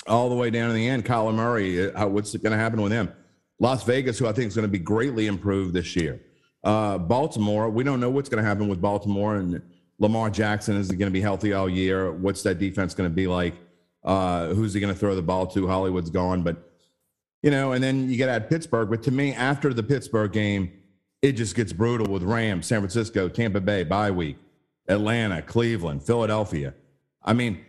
[0.08, 1.04] all the way down to the end.
[1.04, 3.12] Kyler Murray, uh, how, what's going to happen with him?
[3.60, 6.22] Las Vegas, who I think is going to be greatly improved this year.
[6.64, 9.62] Uh, Baltimore, we don't know what's going to happen with Baltimore and
[10.00, 10.76] Lamar Jackson.
[10.78, 12.12] Is going to be healthy all year?
[12.12, 13.56] What's that defense going to be like?
[14.04, 15.68] Uh, who's he going to throw the ball to?
[15.68, 16.72] Hollywood's gone, but
[17.42, 18.90] you know, and then you get at Pittsburgh.
[18.90, 20.72] But to me, after the Pittsburgh game,
[21.22, 24.38] it just gets brutal with Rams, San Francisco, Tampa Bay, bye week,
[24.88, 26.74] Atlanta, Cleveland, Philadelphia.
[27.24, 27.64] I mean,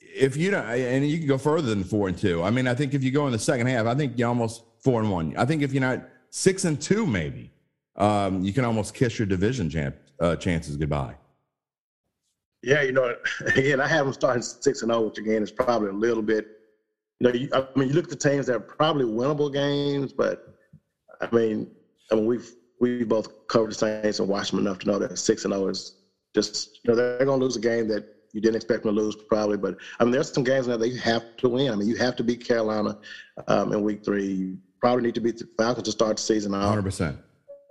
[0.00, 2.42] if you don't, and you can go further than four and two.
[2.42, 4.64] I mean, I think if you go in the second half, I think you're almost
[4.80, 5.34] four and one.
[5.36, 7.50] I think if you're not six and two, maybe
[7.96, 11.14] um, you can almost kiss your division champ, uh, chances goodbye.
[12.62, 13.14] Yeah, you know,
[13.54, 16.44] again, I have them starting six and zero, which again is probably a little bit.
[17.20, 20.12] You know, you, I mean, you look at the teams that are probably winnable games,
[20.12, 20.38] but
[21.20, 21.68] I mean,
[22.10, 25.18] I mean, we've we both covered the Saints and watched them enough to know that
[25.18, 25.96] six and zero is
[26.34, 29.00] just you know they're going to lose a game that you didn't expect them to
[29.00, 29.56] lose probably.
[29.56, 31.72] But I mean, there's some games now that you have to win.
[31.72, 32.96] I mean, you have to beat Carolina
[33.46, 34.26] um, in week three.
[34.26, 36.76] You probably need to beat the Falcons to start the season off.
[36.76, 36.82] 100.
[36.82, 37.18] percent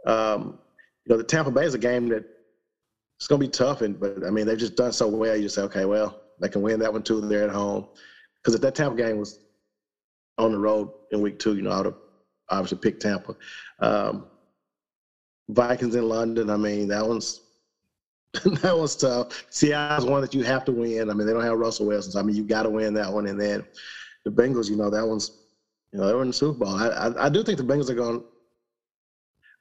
[0.05, 0.59] Um,
[1.05, 2.23] you know, the Tampa Bay is a game that
[3.17, 5.35] it's going to be tough, and but I mean, they've just done so well.
[5.35, 7.19] You just say, okay, well, they can win that one too.
[7.21, 7.87] They're at home
[8.35, 9.39] because if that Tampa game was
[10.37, 11.95] on the road in week two, you know, I would have
[12.49, 13.35] obviously picked Tampa.
[13.79, 14.27] Um,
[15.49, 16.49] Vikings in London.
[16.49, 17.41] I mean, that one's
[18.61, 19.45] that one's tough.
[19.49, 21.09] Seattle's one that you have to win.
[21.09, 23.11] I mean, they don't have Russell Wilson, so I mean, you got to win that
[23.11, 23.25] one.
[23.27, 23.65] And then
[24.25, 25.31] the Bengals, you know, that one's
[25.91, 26.75] you know they were in the Super Bowl.
[26.75, 28.23] I I, I do think the Bengals are going.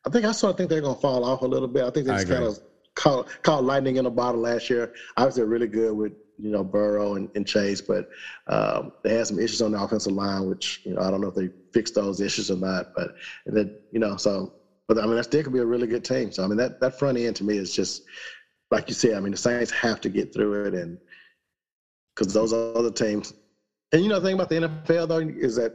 [0.05, 1.85] I think I sort of think they're going to fall off a little bit.
[1.85, 2.59] I think they just kind of
[2.97, 4.91] caught, caught lightning in a bottle last year.
[5.17, 8.05] Obviously, really good with you know Burrow and, and Chase, but
[8.49, 11.29] um, they had some issues on the offensive line, which you know I don't know
[11.29, 12.87] if they fixed those issues or not.
[12.95, 13.11] But
[13.47, 14.53] and then you know so,
[14.89, 16.31] but I mean that still could be a really good team.
[16.33, 18.03] So I mean that that front end to me is just
[18.71, 19.15] like you said.
[19.15, 20.99] I mean the Saints have to get through it, and
[22.15, 23.33] because those other teams,
[23.93, 25.73] and you know the thing about the NFL though is that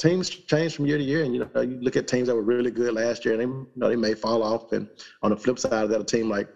[0.00, 2.42] teams change from year to year, and you know you look at teams that were
[2.42, 4.88] really good last year, and they you know they may fall off, and
[5.22, 6.48] on the flip side of that, a team like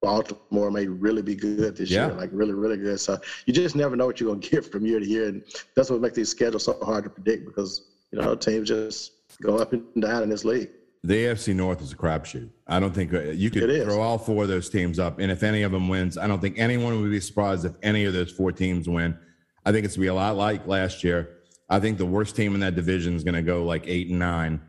[0.00, 2.06] Baltimore may really be good this Yeah.
[2.06, 2.98] year, like really, really good.
[3.00, 5.42] So you just never know what you're gonna get from year to year, and
[5.74, 9.56] that's what makes these schedules so hard to predict because you know teams just go
[9.56, 10.70] up and down in this league.
[11.02, 12.50] The AFC North is a crapshoot.
[12.66, 15.42] I don't think uh, you could throw all four of those teams up, and if
[15.42, 18.30] any of them wins, I don't think anyone would be surprised if any of those
[18.30, 19.16] four teams win.
[19.64, 21.39] I think it's gonna be a lot like last year.
[21.70, 24.18] I think the worst team in that division is going to go like eight and
[24.18, 24.60] nine.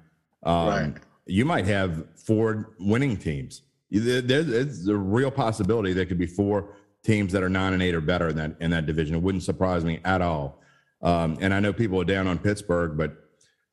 [0.43, 0.93] Um, Right.
[1.25, 3.61] You might have four winning teams.
[3.89, 8.01] There's a real possibility there could be four teams that are nine and eight or
[8.01, 9.15] better in that in that division.
[9.15, 10.61] It wouldn't surprise me at all.
[11.01, 13.15] Um, and I know people are down on Pittsburgh, but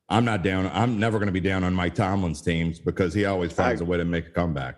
[0.09, 0.71] I'm not down.
[0.73, 3.85] I'm never going to be down on Mike Tomlin's teams because he always finds I-
[3.85, 4.77] a way to make a comeback.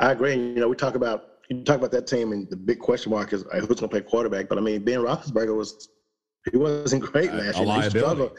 [0.00, 0.34] I agree.
[0.34, 3.32] You know, we talk about you talk about that team, and the big question mark
[3.32, 4.48] is uh, who's going to play quarterback.
[4.48, 5.88] But I mean, Ben Roethlisberger was
[6.50, 7.62] he wasn't great last a year.
[7.62, 7.98] He liability.
[7.98, 8.38] struggled.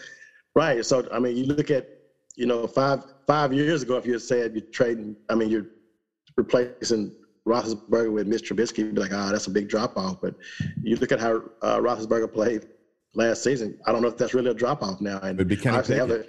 [0.56, 0.86] Right.
[0.86, 1.88] So I mean, you look at
[2.36, 5.66] you know five five years ago, if you had said you're trading, I mean, you're
[6.38, 7.12] replacing
[7.48, 10.20] Roethlisberger with Mitch Trubisky, you'd be like, ah, that's a big drop off.
[10.22, 10.36] But
[10.82, 12.68] you look at how uh, Roethlisberger played
[13.14, 13.78] last season.
[13.86, 15.20] I don't know if that's really a drop off now.
[15.20, 16.24] And It'd be Kenny a-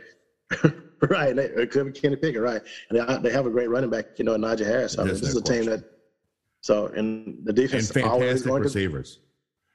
[1.09, 2.63] right, they- it could be Kenny Pickett, right?
[2.91, 4.99] And they, they have a great running back, you know, Najee Harris.
[4.99, 5.85] I mean, this no is a team that.
[6.61, 9.21] So and the And defense is always fantastic going to receivers.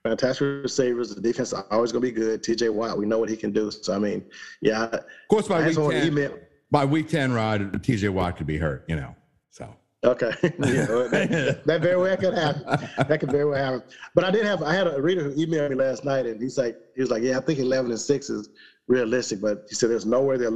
[0.04, 1.14] Fantastic receivers.
[1.14, 2.44] The defense is always going to be good.
[2.44, 2.70] T.J.
[2.70, 3.72] Watt, we know what he can do.
[3.72, 4.24] So I mean,
[4.62, 6.40] yeah, Of course, I by had week 10, email.
[6.72, 9.16] by week 10, Rod, TJ Watt could be hurt, you know.
[9.52, 12.64] So Okay, yeah, that, that very well could happen.
[13.08, 13.84] That could very well happen.
[14.16, 16.58] But I did have I had a reader who emailed me last night, and he's
[16.58, 18.50] like, he was like, yeah, I think eleven and six is
[18.88, 20.52] realistic, but he said there's no way they're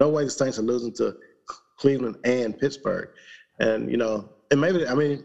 [0.00, 1.16] no way the Saints are losing to
[1.78, 3.08] Cleveland and Pittsburgh,
[3.58, 5.24] and you know, and maybe I mean,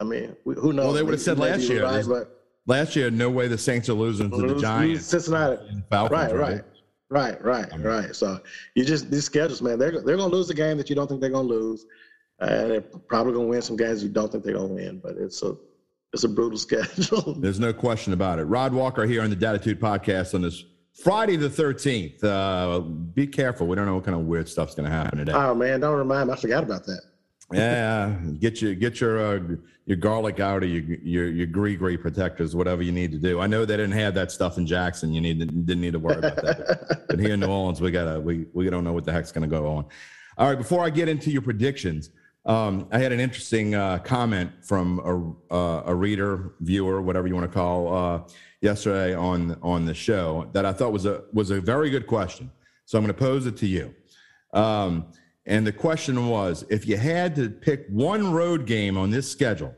[0.00, 0.86] I mean, who knows?
[0.86, 2.39] Well, they would've said Maybe last year, Right, but
[2.70, 5.04] last year, no way the Saints are losing to the Giants.
[5.06, 5.58] Cincinnati.
[5.90, 6.64] Falcons, Right, right,
[7.10, 8.16] right, right, right.
[8.16, 8.40] So
[8.74, 9.78] you just these schedules, man.
[9.78, 11.84] They're they're gonna lose the game that you don't think they're gonna lose,
[12.38, 15.00] and they're probably gonna win some games you don't think they're gonna win.
[15.02, 15.54] But it's a
[16.12, 17.34] it's a brutal schedule.
[17.34, 18.44] There's no question about it.
[18.44, 20.64] Rod Walker here on the Datitude podcast on this
[21.02, 22.22] Friday the 13th.
[22.24, 23.66] Uh, be careful.
[23.66, 25.32] We don't know what kind of weird stuff's going to happen today.
[25.32, 26.34] oh man, don't remind me.
[26.34, 27.00] I forgot about that.
[27.52, 29.40] Yeah, get your get your uh,
[29.86, 33.40] your garlic out or your your your gris-gris protectors, whatever you need to do.
[33.40, 35.12] I know they didn't have that stuff in Jackson.
[35.12, 37.04] You need to, didn't need to worry about that.
[37.08, 39.48] but here in New Orleans, we gotta we we don't know what the heck's gonna
[39.48, 39.86] go on.
[40.38, 42.10] All right, before I get into your predictions,
[42.46, 45.00] um, I had an interesting uh, comment from
[45.50, 48.22] a uh, a reader, viewer, whatever you want to call, uh,
[48.60, 52.50] yesterday on on the show that I thought was a was a very good question.
[52.84, 53.94] So I'm going to pose it to you.
[54.52, 55.12] Um,
[55.50, 59.74] and the question was if you had to pick one road game on this schedule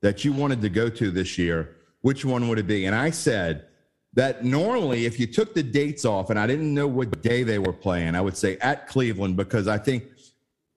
[0.00, 2.86] that you wanted to go to this year, which one would it be?
[2.86, 3.66] And I said
[4.12, 7.58] that normally, if you took the dates off and I didn't know what day they
[7.58, 10.04] were playing, I would say at Cleveland because I think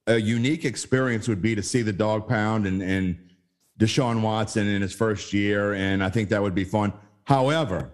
[0.08, 3.20] a unique experience would be to see the dog pound and, and
[3.80, 5.76] Deshaun Watson in his first year.
[5.76, 6.94] And I think that would be fun.
[7.26, 7.92] However,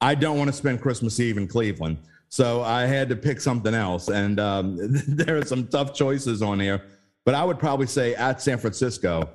[0.00, 1.98] I don't want to spend Christmas Eve in Cleveland.
[2.30, 4.08] So I had to pick something else.
[4.08, 4.76] And um,
[5.08, 6.82] there are some tough choices on here.
[7.24, 9.28] But I would probably say at San Francisco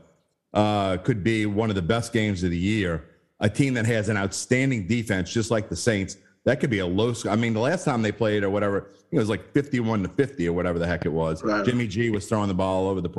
[0.53, 3.05] uh, could be one of the best games of the year.
[3.41, 6.17] A team that has an outstanding defense, just like the Saints.
[6.45, 7.31] That could be a low score.
[7.31, 10.47] I mean, the last time they played or whatever, it was like 51 to 50
[10.47, 11.43] or whatever the heck it was.
[11.43, 11.65] Right.
[11.65, 13.09] Jimmy G was throwing the ball all over the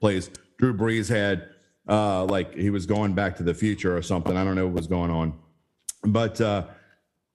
[0.00, 0.30] place.
[0.58, 1.50] Drew Brees had
[1.88, 4.36] uh, like he was going back to the future or something.
[4.36, 5.34] I don't know what was going on.
[6.04, 6.64] But uh,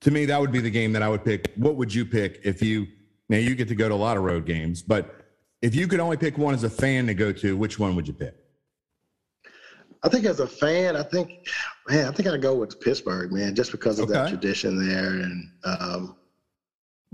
[0.02, 1.52] to me, that would be the game that I would pick.
[1.56, 2.88] What would you pick if you
[3.30, 5.26] now you get to go to a lot of road games, but
[5.62, 8.08] if you could only pick one as a fan to go to, which one would
[8.08, 8.36] you pick?
[10.04, 11.48] I think as a fan, I think,
[11.90, 15.08] man, I think I'd go with Pittsburgh, man, just because of that tradition there.
[15.08, 16.16] And um,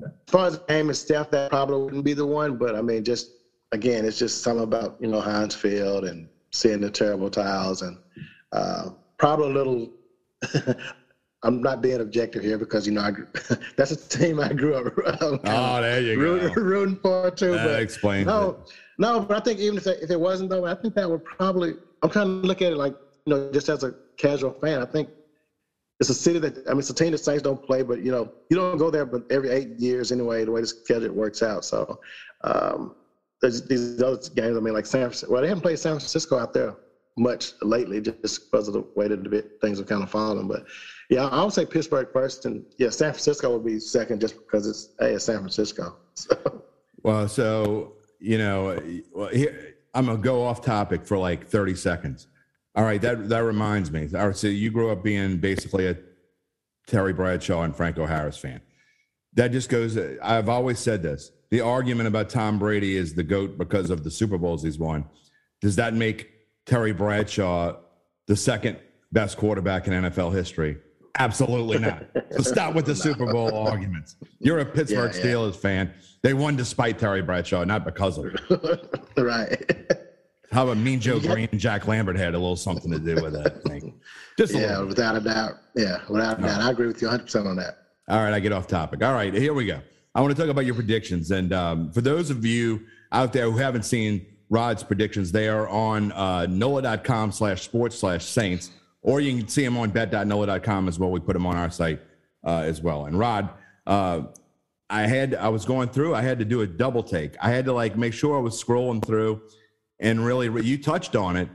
[0.03, 2.57] as far as game and stuff, that probably wouldn't be the one.
[2.57, 3.31] But I mean, just
[3.71, 7.97] again, it's just something about you know Heinz Field and seeing the Terrible Towels and
[8.51, 9.89] uh, probably a little.
[11.43, 13.11] I'm not being objective here because you know I,
[13.75, 14.93] that's a team I grew up.
[15.43, 16.61] Oh, there you rooting, go.
[16.61, 17.51] rooting for too.
[17.51, 18.63] That but explains no,
[18.97, 21.25] no, but I think even if it, if it wasn't though, I think that would
[21.25, 21.73] probably.
[22.03, 24.81] I'm kind of looking at it like you know, just as a casual fan.
[24.81, 25.09] I think
[25.99, 28.11] it's a city that I mean, it's a team that Saints don't play, but you
[28.11, 30.45] know, you don't go there, but every eight years anyway.
[30.45, 31.99] The way the schedule works out, so
[32.43, 32.95] um,
[33.41, 34.57] there's these other games.
[34.57, 35.33] I mean, like San Francisco.
[35.33, 36.75] Well, they haven't played San Francisco out there
[37.17, 40.47] much lately, just because of the way that the things have kind of fallen.
[40.47, 40.65] But
[41.09, 44.67] yeah, I would say Pittsburgh first, and yeah, San Francisco would be second, just because
[44.67, 45.97] it's hey, San Francisco.
[46.13, 46.63] So.
[47.03, 48.79] Well, so you know,
[49.13, 52.27] well, here, I'm gonna go off topic for like 30 seconds.
[52.75, 54.09] All right, that that reminds me.
[54.13, 55.97] All right, so you grew up being basically a
[56.87, 58.61] Terry Bradshaw and Franco Harris fan.
[59.33, 59.97] That just goes.
[60.21, 61.31] I've always said this.
[61.49, 65.05] The argument about Tom Brady is the goat because of the Super Bowls he's won.
[65.61, 66.29] Does that make
[66.71, 67.75] Terry Bradshaw
[68.27, 68.77] the second
[69.11, 70.77] best quarterback in NFL history?
[71.19, 72.05] Absolutely not.
[72.31, 74.15] So stop with the Super Bowl arguments.
[74.39, 75.25] You're a Pittsburgh Yeah, yeah.
[75.33, 75.93] Steelers fan.
[76.23, 79.01] They won despite Terry Bradshaw, not because of it.
[79.17, 79.61] right.
[80.53, 83.33] How about Mean Joe Greene and Jack Lambert had a little something to do with
[83.33, 83.99] that thing?
[84.37, 84.87] Just a Yeah, little.
[84.87, 85.55] without a doubt.
[85.75, 86.61] Yeah, without a doubt.
[86.61, 87.79] I agree with you 100% on that.
[88.07, 89.03] All right, I get off topic.
[89.03, 89.81] All right, here we go.
[90.15, 91.31] I want to talk about your predictions.
[91.31, 95.67] And um, for those of you out there who haven't seen Rod's predictions, they are
[95.69, 98.69] on uh, NOLA.com slash sports slash Saints,
[99.01, 101.09] or you can see them on bet.nola.com as well.
[101.09, 102.01] We put them on our site
[102.45, 103.05] uh, as well.
[103.05, 103.49] And Rod,
[103.87, 104.23] uh,
[104.89, 106.13] I had I was going through.
[106.15, 107.35] I had to do a double take.
[107.41, 109.41] I had to like make sure I was scrolling through,
[110.01, 111.47] and really, you touched on it.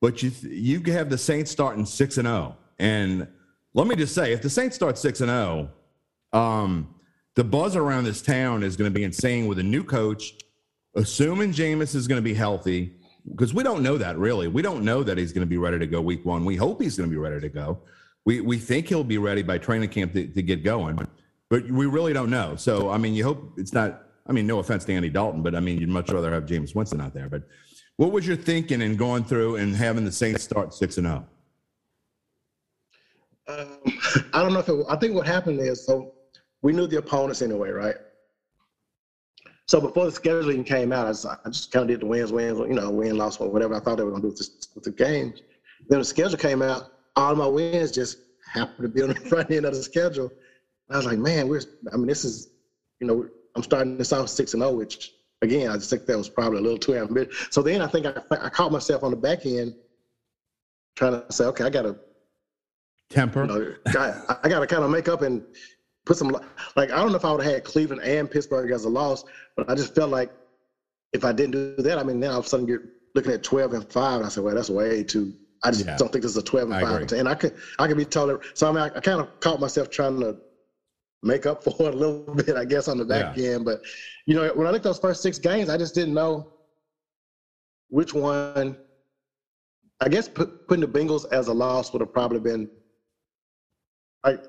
[0.00, 3.26] But you you have the Saints starting six and zero, and
[3.72, 5.70] let me just say, if the Saints start six and zero,
[6.32, 6.94] um,
[7.34, 10.34] the buzz around this town is going to be insane with a new coach,
[10.96, 12.94] assuming Jameis is going to be healthy,
[13.30, 14.48] because we don't know that really.
[14.48, 16.44] We don't know that he's going to be ready to go week one.
[16.44, 17.78] We hope he's going to be ready to go.
[18.24, 20.98] We we think he'll be ready by training camp to, to get going,
[21.50, 22.56] but we really don't know.
[22.56, 24.02] So I mean, you hope it's not.
[24.26, 26.74] I mean, no offense to Andy Dalton, but I mean, you'd much rather have Jameis
[26.74, 27.28] Winston out there.
[27.28, 27.42] But
[27.96, 31.24] what was your thinking in going through and having the Saints start six and oh?
[33.50, 33.60] zero?
[33.60, 33.78] Um,
[34.32, 36.14] I don't know if it, I think what happened is so
[36.62, 37.96] we knew the opponents anyway, right?
[39.66, 42.32] So before the scheduling came out, I just, I just kind of did the wins,
[42.32, 44.38] wins, you know, win, loss, or whatever I thought they were going to do with
[44.38, 45.40] the, with the games.
[45.88, 48.18] Then the schedule came out, all my wins just
[48.52, 50.30] happened to be on the front end of the schedule.
[50.90, 51.62] I was like, man, we're,
[51.92, 52.48] I mean, this is,
[53.00, 53.26] you know,
[53.56, 56.58] I'm starting this off six and zero, which again, I just think that was probably
[56.58, 57.48] a little too ambitious.
[57.50, 59.74] So then I think I, I caught myself on the back end
[60.96, 61.96] trying to say, okay, I got to
[63.10, 63.42] Temper.
[63.42, 65.42] you know, I, I got to kind of make up and
[66.06, 66.30] put some
[66.76, 69.24] like I don't know if I would have had Cleveland and Pittsburgh as a loss,
[69.56, 70.30] but I just felt like
[71.12, 72.82] if I didn't do that, I mean, now all of a sudden you're
[73.14, 75.32] looking at twelve and five, and I said, well, that's way too.
[75.62, 75.96] I just Yeah.
[75.96, 77.18] don't think this is a twelve and I five, agree.
[77.18, 78.38] and I could I could be totally.
[78.54, 80.36] So I mean, I, I kind of caught myself trying to
[81.22, 83.64] make up for it a little bit, I guess, on the back end.
[83.64, 83.80] But
[84.26, 86.46] you know, when I looked at those first six games, I just didn't know.
[87.88, 88.76] which one?
[90.00, 92.68] I guess put, putting the Bengals as a loss would have probably been
[94.24, 94.40] like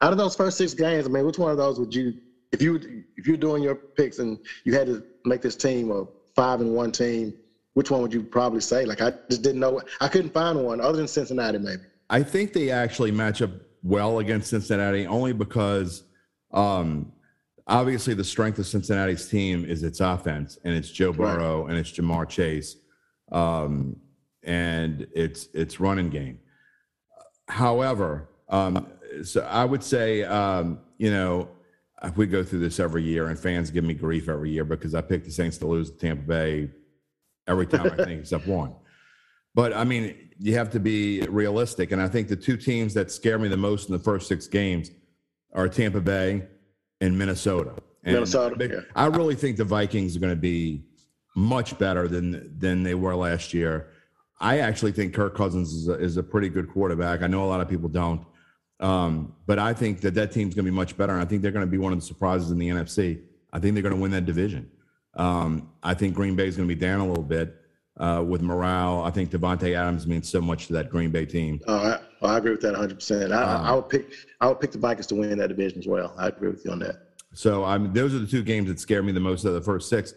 [0.00, 1.06] out of those first six games.
[1.06, 2.14] I mean, which one of those would you,
[2.52, 6.04] if you if you're doing your picks and you had to make this team a
[6.34, 7.34] five and one team,
[7.74, 8.84] which one would you probably say?
[8.84, 9.80] Like I just didn't know.
[10.00, 11.82] I couldn't find one other than Cincinnati, maybe.
[12.10, 13.50] I think they actually match up
[13.82, 16.04] well against Cincinnati only because
[16.52, 17.12] um,
[17.66, 21.90] obviously the strength of Cincinnati's team is its offense and it's Joe Burrow and it's
[21.92, 22.76] Ja'Marr Chase
[23.32, 23.96] um,
[24.42, 26.38] and it's it's running game.
[27.48, 28.86] However, um,
[29.22, 31.48] so I would say um, you know
[32.16, 35.00] we go through this every year and fans give me grief every year because I
[35.00, 36.70] pick the Saints to lose to Tampa Bay
[37.48, 38.74] every time I think except one.
[39.54, 41.92] But I mean, you have to be realistic.
[41.92, 44.46] And I think the two teams that scare me the most in the first six
[44.48, 44.90] games
[45.54, 46.44] are Tampa Bay
[47.00, 47.74] and Minnesota.
[48.02, 48.80] And Minnesota, they- yeah.
[48.94, 50.84] I really think the Vikings are going to be
[51.36, 53.88] much better than than they were last year.
[54.40, 57.22] I actually think Kirk Cousins is a, is a pretty good quarterback.
[57.22, 58.26] I know a lot of people don't,
[58.84, 61.14] um, but I think that that team's going to be much better.
[61.14, 63.18] And I think they're going to be one of the surprises in the NFC.
[63.50, 64.70] I think they're going to win that division.
[65.14, 67.56] Um, I think Green Bay is going to be down a little bit
[67.96, 69.02] uh, with morale.
[69.02, 71.60] I think Davante Adams means so much to that Green Bay team.
[71.66, 72.96] Oh, I, well, I agree with that 100.
[72.96, 74.12] percent I, Um, I would pick
[74.42, 76.12] I would pick the Vikings to win that division as well.
[76.18, 76.96] I agree with you on that.
[77.32, 79.62] So I mean, those are the two games that scare me the most of the
[79.62, 80.12] first six.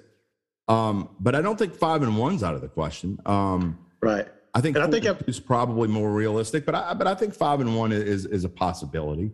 [0.68, 3.18] Um, but I don't think five and one's out of the question.
[3.26, 4.28] Um, Right.
[4.58, 7.60] I think And I think is probably more realistic, but I but I think five
[7.60, 9.32] and one is is a possibility.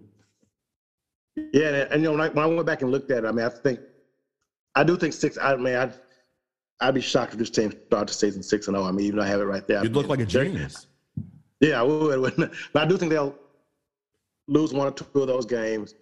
[1.54, 3.28] Yeah, and, and you know when I, when I went back and looked at it,
[3.28, 3.80] I mean, I think
[4.76, 5.38] I do think six.
[5.38, 5.94] I mean, I'd
[6.82, 8.86] I'd be shocked if this team started the season six and zero.
[8.86, 10.88] I mean, even though I have it right there, You'd look mean, like a genius.
[11.62, 12.34] Yeah, I would.
[12.74, 13.34] But I do think they'll
[14.50, 15.96] lose one or two of those games.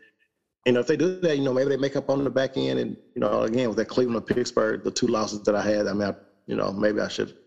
[0.65, 2.57] You know, if they do that, you know, maybe they make up on the back
[2.57, 2.79] end.
[2.79, 5.85] And you know, again, with that Cleveland or Pittsburgh, the two losses that I had,
[5.85, 6.15] I mean, I,
[6.47, 7.37] you know, maybe I should,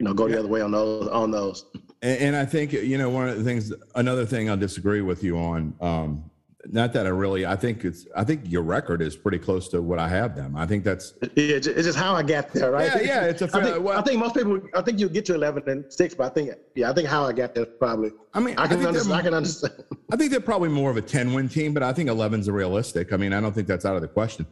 [0.00, 1.06] you know, go the other way on those.
[1.08, 1.66] On those.
[2.02, 3.72] And, and I think you know one of the things.
[3.94, 5.74] Another thing I'll disagree with you on.
[5.80, 6.24] Um,
[6.66, 7.44] not that I really.
[7.44, 8.06] I think it's.
[8.16, 10.56] I think your record is pretty close to what I have them.
[10.56, 11.12] I think that's.
[11.34, 12.86] Yeah, it's just how I got there, right?
[12.86, 14.58] Yeah, yeah, it's a I fair- think, well- I think most people.
[14.74, 17.24] I think you get to eleven and six, but I think, yeah, I think how
[17.26, 18.12] I got there probably.
[18.32, 19.14] I mean, I can think understand.
[19.16, 19.74] I can understand.
[20.10, 22.52] I think they're probably more of a 10 win team, but I think 11's a
[22.52, 23.12] realistic.
[23.12, 24.44] I mean, I don't think that's out of the question.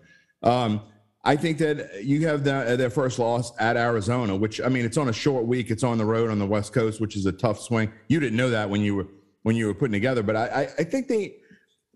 [0.43, 0.83] Um,
[1.25, 4.97] I think that you have the, their first loss at Arizona, which I mean, it's
[4.97, 5.71] on a short week.
[5.71, 7.93] It's on the road on the West Coast, which is a tough swing.
[8.09, 9.07] You didn't know that when you were
[9.43, 11.37] when you were putting together, but I, I, think they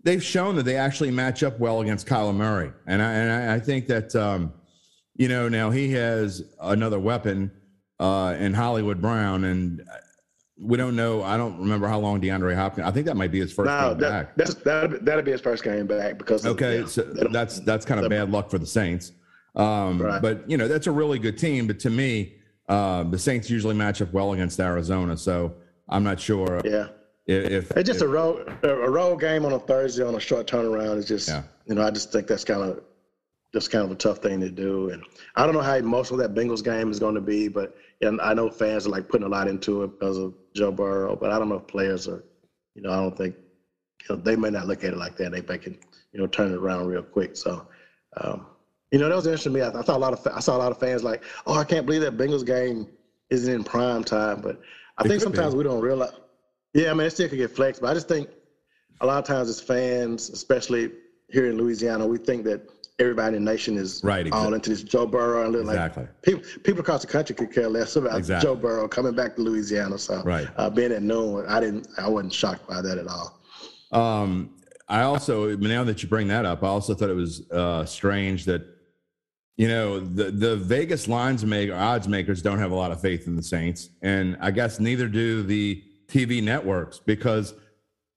[0.03, 3.59] they've shown that they actually match up well against Kyler Murray, and I and I
[3.59, 4.53] think that um,
[5.15, 7.51] you know now he has another weapon
[7.99, 9.83] uh, in Hollywood Brown, and
[10.63, 11.21] we don't know.
[11.23, 12.87] I don't remember how long DeAndre Hopkins.
[12.87, 14.35] I think that might be his first No, game that, back.
[14.35, 16.45] that's that'll be, that'll be his first game back because.
[16.45, 19.11] of- Okay, yeah, so that's that's kind of bad luck for the Saints.
[19.55, 20.21] Um, Right.
[20.21, 21.67] But you know that's a really good team.
[21.67, 22.35] But to me,
[22.69, 25.17] um, the Saints usually match up well against Arizona.
[25.17, 25.53] So
[25.89, 26.87] I'm not sure Yeah,
[27.27, 30.47] if, if it's just a road a road game on a Thursday on a short
[30.47, 31.43] turnaround is just Yeah.
[31.67, 32.81] you know I just think that's kind of
[33.53, 35.03] just kind of a tough thing to do, and
[35.35, 38.33] I don't know how emotional that Bengals game is going to be, but and I
[38.33, 41.39] know fans are like putting a lot into it because of Joe Burrow, but I
[41.39, 42.23] don't know if players are,
[42.75, 43.35] you know, I don't think
[44.07, 45.31] you know, they may not look at it like that.
[45.31, 45.77] They they can
[46.11, 47.35] you know turn it around real quick.
[47.35, 47.67] So.
[48.17, 48.45] Um,
[48.91, 49.65] you know, that was interesting to me.
[49.65, 51.63] I, I thought a lot of I saw a lot of fans like, "Oh, I
[51.63, 52.87] can't believe that Bengals game
[53.31, 54.61] isn't in prime time." But
[54.99, 55.37] I It think could be.
[55.37, 56.11] sometimes we don't realize.
[56.75, 58.29] Yeah, I mean, it still could get flexed, but I just think
[59.01, 60.91] a lot of times as fans, especially
[61.29, 62.69] here in Louisiana, we think that
[62.99, 66.03] everybody in the nation is Right, all into this Joe Burrow and look Exactly.
[66.03, 68.47] like people people across the country could care less about Exactly.
[68.47, 69.97] Joe Burrow coming back to Louisiana.
[69.97, 70.47] So Right.
[70.57, 73.39] uh, being at noon, I didn't, I wasn't shocked by that at all.
[73.91, 74.55] Um,
[74.87, 78.45] I also now that you bring that up, I also thought it was uh, strange
[78.45, 78.61] that
[79.57, 83.27] you know the the Vegas lines maker odds makers don't have a lot of faith
[83.27, 87.53] in the Saints, and I guess neither do the TV networks because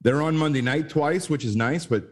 [0.03, 2.05] they're on Monday night twice, which is nice, but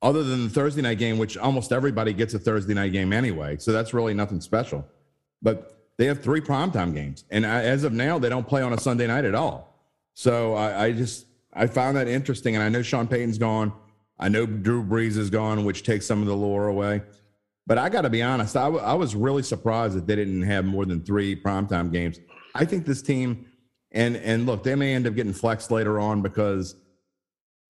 [0.00, 3.56] other than the Thursday night game, which almost everybody gets a Thursday night game anyway,
[3.58, 4.86] so that's really nothing special.
[5.42, 8.78] But they have three primetime games, and as of now, they don't play on a
[8.78, 9.74] Sunday night at all.
[10.14, 13.72] So I, I just I found that interesting, and I know Sean Payton's gone.
[14.18, 17.02] I know Drew Brees is gone, which takes some of the lure away.
[17.66, 20.42] But I got to be honest, I, w- I was really surprised that they didn't
[20.42, 22.18] have more than three primetime games.
[22.54, 23.46] I think this team,
[23.92, 26.76] and and look, they may end up getting flexed later on because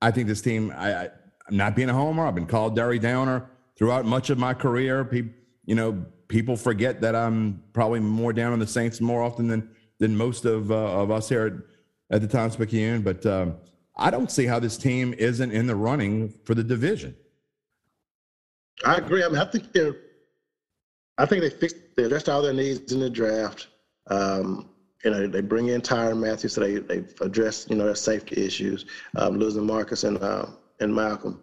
[0.01, 0.73] I think this team.
[0.75, 1.09] I, I
[1.51, 2.25] not being a homer.
[2.25, 3.45] I've been called Derry Downer
[3.75, 5.03] throughout much of my career.
[5.05, 5.33] People,
[5.65, 9.69] you know, people forget that I'm probably more down on the Saints more often than
[9.99, 13.01] than most of uh, of us here at, at the Times Picayune.
[13.01, 13.57] But um,
[13.97, 17.15] I don't see how this team isn't in the running for the division.
[18.85, 19.23] I agree.
[19.23, 19.95] I mean, I think they're.
[21.17, 23.67] I think they fixed they addressed all their needs in the draft.
[24.07, 24.69] Um,
[25.03, 28.45] you know, they bring in Tyrann Mathieu, so they they've addressed you know their safety
[28.45, 28.85] issues,
[29.17, 30.45] um, losing Marcus and uh,
[30.79, 31.39] and Malcolm.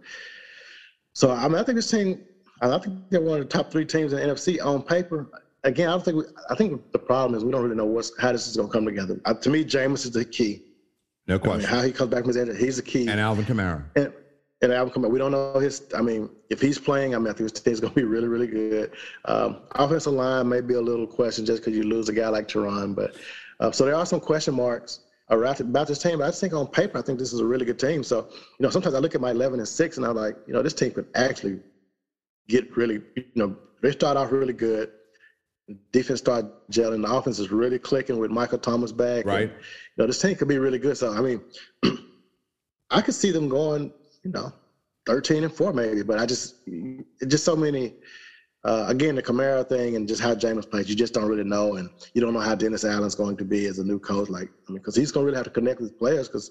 [1.14, 2.20] So I mean, I think this team,
[2.60, 5.28] I think they're one of the top three teams in the NFC on paper.
[5.64, 8.12] Again, I don't think we, I think the problem is we don't really know what's
[8.20, 9.18] how this is going to come together.
[9.24, 10.62] Uh, to me, Jameis is the key.
[11.26, 11.70] No I mean, question.
[11.70, 13.08] how he comes back from his injury, he's the key.
[13.08, 13.84] and Alvin Kamara.
[13.96, 14.12] And,
[14.62, 15.82] and Alvin Kamara, we don't know his.
[15.94, 18.28] I mean, if he's playing, I mean, I think his team's going to be really,
[18.28, 18.92] really good.
[19.24, 22.46] Um, offensive line may be a little question just because you lose a guy like
[22.46, 23.16] Terron, but
[23.58, 25.00] uh, so there are some question marks
[25.30, 26.18] around about this team.
[26.18, 28.02] But I just think on paper, I think this is a really good team.
[28.02, 30.54] So you know, sometimes I look at my 11 and six, and I'm like, you
[30.54, 31.60] know, this team could actually
[32.48, 34.90] get really, you know, they start off really good.
[35.90, 37.04] Defense start gelling.
[37.04, 39.24] The offense is really clicking with Michael Thomas back.
[39.24, 39.50] and, Right.
[39.50, 40.96] you know, this team could be really good.
[40.96, 41.40] So I mean,
[42.90, 44.52] I could see them going, you know,
[45.06, 47.94] 13 and four maybe, but I just, it's just so many.
[48.64, 51.76] Uh, again, the Kamara thing and just how Jameis plays, you just don't really know,
[51.76, 54.28] and you don't know how Dennis Allen's going to be as a new coach.
[54.28, 56.26] Like, I mean, because he's going to really have to connect with players.
[56.26, 56.50] Because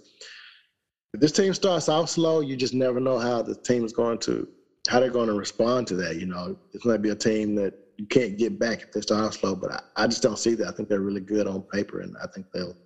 [1.14, 4.20] if this team starts off slow, you just never know how the team is going
[4.20, 4.48] to,
[4.88, 6.16] how they're going to respond to that.
[6.16, 9.02] You know, it's going to be a team that you can't get back if they
[9.02, 9.56] start off slow.
[9.56, 10.68] But I, I just don't see that.
[10.68, 12.78] I think they're really good on paper, and I think they'll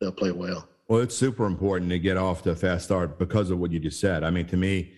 [0.00, 0.68] they'll play well.
[0.88, 3.78] Well, it's super important to get off to a fast start because of what you
[3.78, 4.24] just said.
[4.24, 4.92] I mean, to me,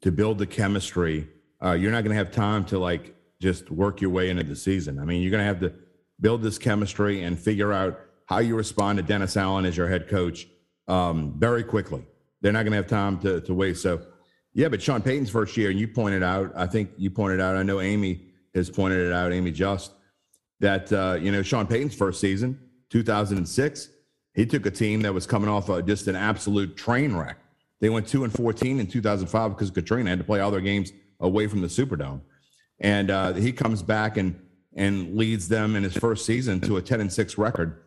[0.00, 1.28] to build the chemistry,
[1.62, 4.56] uh, you're not going to have time to like just work your way into the
[4.56, 4.98] season.
[4.98, 5.72] I mean, you're going to have to
[6.20, 10.08] build this chemistry and figure out how you respond to Dennis Allen as your head
[10.08, 10.46] coach
[10.88, 12.04] um, very quickly.
[12.40, 13.76] They're not going to have time to, to wait.
[13.76, 14.02] So,
[14.52, 17.56] yeah, but Sean Payton's first year, and you pointed out, I think you pointed out,
[17.56, 19.92] I know Amy has pointed it out, Amy Just,
[20.60, 22.58] that, uh, you know, Sean Payton's first season,
[22.90, 23.88] 2006,
[24.34, 27.38] he took a team that was coming off of just an absolute train wreck.
[27.80, 30.92] They went two and 14 in 2005 because Katrina had to play all their games
[31.20, 32.20] away from the Superdome.
[32.80, 34.40] And uh, he comes back and,
[34.74, 37.82] and leads them in his first season to a 10 and 6 record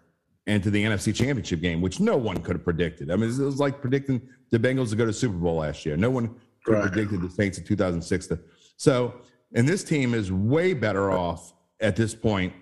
[0.46, 3.10] and to the NFC Championship game, which no one could have predicted.
[3.10, 4.22] I mean, it was like predicting
[4.52, 5.98] the Bengals to go to Super Bowl last year.
[5.98, 6.94] No one could have Right.
[6.94, 8.28] predicted the Saints in 2006.
[8.28, 8.40] To,
[8.78, 9.14] so,
[9.56, 12.54] and this team is way better off at this point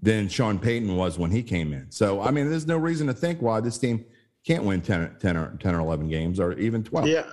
[0.00, 1.90] than Sean Payton was when he came in.
[1.90, 4.04] So, I mean, there's no reason to think why this team
[4.46, 7.06] can't win 10, 10, or, 10 or 11 games or even 12.
[7.08, 7.24] Yeah,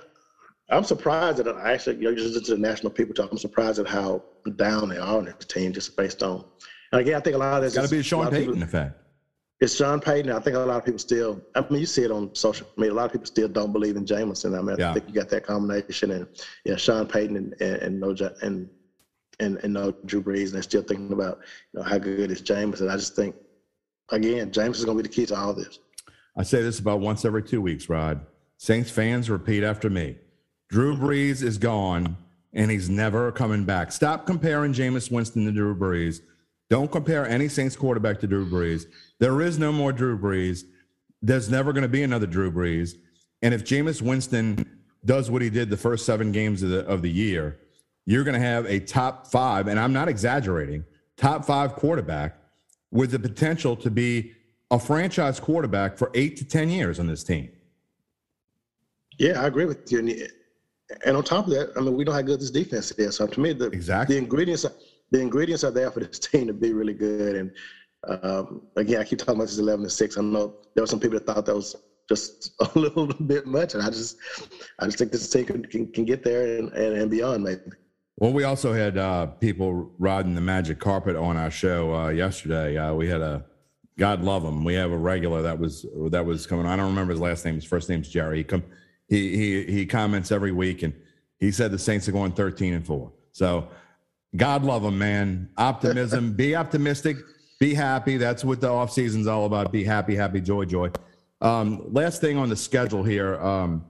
[0.68, 3.78] I'm surprised that I actually, you know, just to the national people talk, I'm surprised
[3.78, 4.22] at how
[4.56, 6.44] down they are on this team just based on.
[6.92, 8.24] And again, I think a lot of this It's got to be a a Sean
[8.24, 9.02] lot of people- effect.
[9.58, 10.30] It's Sean Payton.
[10.30, 11.40] I think a lot of people still.
[11.54, 12.92] I mean, you see it on social media.
[12.92, 14.44] A lot of people still don't believe in Jameis.
[14.44, 16.26] I mean, I think you got that combination, and
[16.66, 18.68] yeah, Sean Payton and and, and no and
[19.40, 21.38] and and no Drew Brees, and they're still thinking about
[21.72, 22.86] you know how good is Jameis.
[22.86, 23.34] I just think
[24.10, 25.78] again, James is going to be the key to all this.
[26.36, 28.20] I say this about once every two weeks, Rod.
[28.58, 30.18] Saints fans repeat after me.
[30.68, 32.16] Drew Brees is gone
[32.52, 33.92] and he's never coming back.
[33.92, 36.20] Stop comparing Jameis Winston to Drew Brees.
[36.68, 38.86] Don't compare any Saints quarterback to Drew Brees.
[39.20, 40.64] There is no more Drew Brees.
[41.22, 42.94] There's never going to be another Drew Brees.
[43.42, 47.02] And if Jameis Winston does what he did the first seven games of the, of
[47.02, 47.60] the year,
[48.06, 50.84] you're going to have a top five, and I'm not exaggerating,
[51.16, 52.36] top five quarterback
[52.90, 54.32] with the potential to be
[54.70, 57.50] a franchise quarterback for eight to 10 years on this team.
[59.18, 60.28] Yeah, I agree with you.
[60.90, 63.16] And, and on top of that, I mean, we know how good this defense is.
[63.16, 64.16] So to me, the Exactly.
[64.16, 64.72] the ingredients are,
[65.10, 67.36] the ingredients are there for this team to be really good.
[67.36, 67.50] And
[68.22, 70.16] um, again, I keep talking about this eleven to six.
[70.16, 71.76] I know there were some people that thought that was
[72.08, 74.16] just a little bit much, and I just
[74.78, 77.62] I just think this team can can, can get there and, and, and beyond maybe.
[78.18, 82.78] Well, we also had uh, people riding the magic carpet on our show uh, yesterday.
[82.78, 83.44] Uh, we had a
[83.98, 84.64] God love him.
[84.64, 86.66] We have a regular that was that was coming.
[86.66, 87.56] I don't remember his last name.
[87.56, 88.38] His first name's Jerry.
[88.38, 88.62] He come
[89.08, 90.94] he he he comments every week, and
[91.38, 93.12] he said the Saints are going thirteen and four.
[93.32, 93.68] So
[94.36, 95.50] God love him, man.
[95.56, 96.32] Optimism.
[96.36, 97.16] be optimistic.
[97.58, 98.16] Be happy.
[98.16, 99.72] That's what the off season's all about.
[99.72, 100.90] Be happy, happy, joy, joy.
[101.40, 103.40] Um, last thing on the schedule here.
[103.40, 103.84] Um,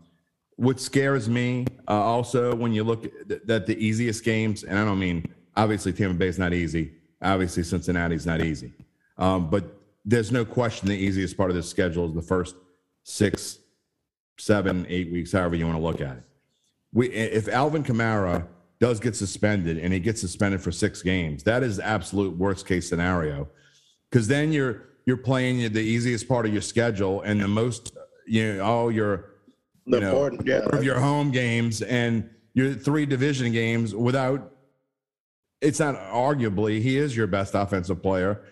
[0.56, 4.84] what scares me uh, also when you look at that the easiest games, and I
[4.84, 6.92] don't mean obviously Tampa Bay is not easy.
[7.22, 8.72] Obviously Cincinnati's not easy,
[9.18, 9.64] um, but
[10.04, 12.56] there's no question the easiest part of this schedule is the first
[13.02, 13.58] six,
[14.38, 16.22] seven, eight weeks, however you want to look at it.
[16.92, 18.46] We, if Alvin Kamara
[18.80, 22.66] does get suspended and he gets suspended for six games, that is the absolute worst
[22.66, 23.48] case scenario,
[24.10, 28.54] because then you're you're playing the easiest part of your schedule and the most you
[28.54, 29.30] know all your
[29.86, 34.52] The you know, important, yeah, of your home games and your three division games without
[35.60, 38.42] it's not arguably he is your best offensive player.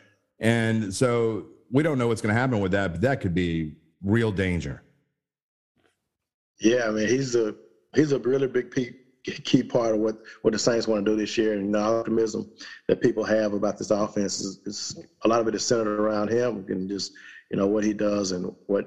[0.41, 3.75] And so we don't know what's going to happen with that but that could be
[4.03, 4.83] real danger
[6.65, 7.55] Yeah, I mean he's a
[7.95, 8.75] he's a really big
[9.23, 12.51] key part of what what the Saints want to do this year, and the optimism
[12.89, 16.31] that people have about this offense is, is a lot of it is centered around
[16.31, 17.13] him and just
[17.51, 18.87] you know what he does and what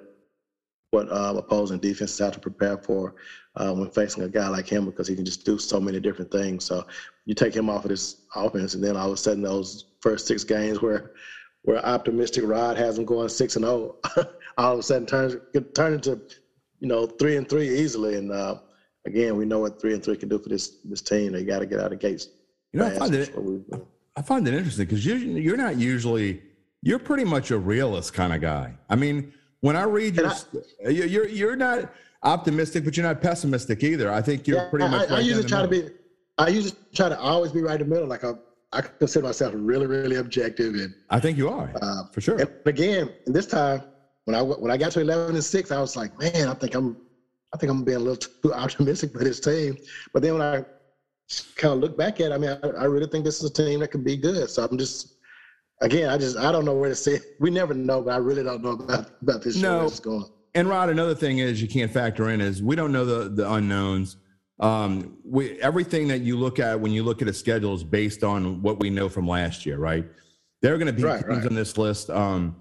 [0.90, 3.14] what um, opposing defenses have to prepare for
[3.58, 6.32] uh, when facing a guy like him because he can just do so many different
[6.32, 6.66] things.
[6.66, 6.84] So
[7.26, 10.26] you take him off of this offense, and then all of a sudden those first
[10.26, 11.12] six games where
[11.62, 13.98] where optimistic Rod has him going six and zero,
[14.58, 15.36] all of a sudden turns
[15.76, 16.20] turn into
[16.80, 18.16] you know three and three easily.
[18.16, 18.60] And uh,
[19.06, 21.34] again, we know what three and three can do for this this team.
[21.34, 22.30] They got to get out of gates.
[22.74, 23.34] You know, I find it,
[24.16, 26.42] I find it interesting because you, you're not usually,
[26.82, 28.74] you're pretty much a realist kind of guy.
[28.90, 33.84] I mean, when I read your, I- you're, you're not optimistic, but you're not pessimistic
[33.84, 34.12] either.
[34.12, 35.10] I think you're Yeah, pretty much.
[35.10, 35.90] I, I right usually try to be.
[36.38, 38.08] I usually try to always be right in the middle.
[38.08, 38.34] Like I,
[38.74, 40.76] I consider myself really, really objective.
[40.76, 42.38] And, I think you are uh, for sure.
[42.40, 43.82] and again, and this time
[44.28, 46.76] when I when I got to eleven and six, I was like, man, I think
[46.76, 46.98] I'm,
[47.54, 49.78] I think I'm being a little too optimistic for this team.
[50.14, 50.66] But then when I
[51.56, 53.54] kind of look back at, it, I mean, I, I really think this is a
[53.54, 54.50] team that could be good.
[54.50, 55.14] So I'm just.
[55.80, 57.20] Again, I just I don't know where to say.
[57.40, 59.56] We never know, but I really don't know about about this.
[59.56, 59.86] No.
[59.86, 60.26] it's going.
[60.56, 63.50] And Rod, another thing is you can't factor in is we don't know the the
[63.50, 64.18] unknowns.
[64.60, 68.24] Um, we everything that you look at when you look at a schedule is based
[68.24, 70.04] on what we know from last year, right?
[70.64, 71.46] There are going to be Right, teams right.
[71.46, 72.10] on this list.
[72.10, 72.56] Um,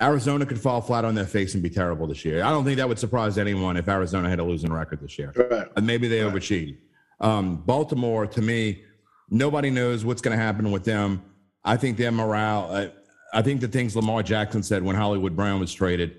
[0.00, 2.44] Arizona could fall flat on their face and be terrible this year.
[2.44, 5.32] I don't think that would surprise anyone if Arizona had a losing record this year.
[5.34, 5.66] Right.
[5.76, 6.32] Uh, Maybe they Right.
[6.32, 6.76] overachieved.
[7.20, 8.82] Um, Baltimore, to me,
[9.28, 11.22] nobody knows what's going to happen with them.
[11.64, 12.86] I think their morale, uh,
[13.34, 16.14] I think the things Lamar Jackson said when Hollywood Brown was traded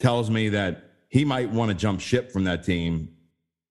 [0.00, 3.08] tells me that he might want to jump ship from that team.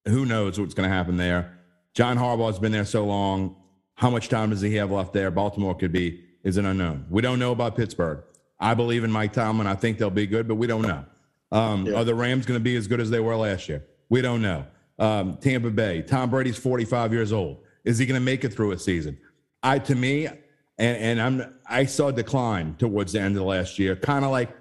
[0.07, 1.57] Who knows what's going to happen there?
[1.93, 3.57] John Harbaugh's been there so long.
[3.95, 5.29] How much time does he have left there?
[5.29, 7.05] Baltimore could be is an unknown.
[7.09, 8.23] We don't know about Pittsburgh.
[8.61, 9.67] I believe in Mike Tomlin.
[9.67, 11.03] I think they'll be good, but we don't know.
[11.51, 11.95] Um, Yeah.
[11.95, 13.83] Are the Rams going to be as good as they were last year?
[14.09, 14.65] We don't know.
[14.99, 16.03] Um, Tampa Bay.
[16.03, 17.57] Tom Brady's 45 years old.
[17.83, 19.17] Is he going to make it through a season?
[19.63, 20.39] I to me, and,
[20.77, 24.31] and I'm I saw a decline towards the end of the last year, kind of
[24.31, 24.55] like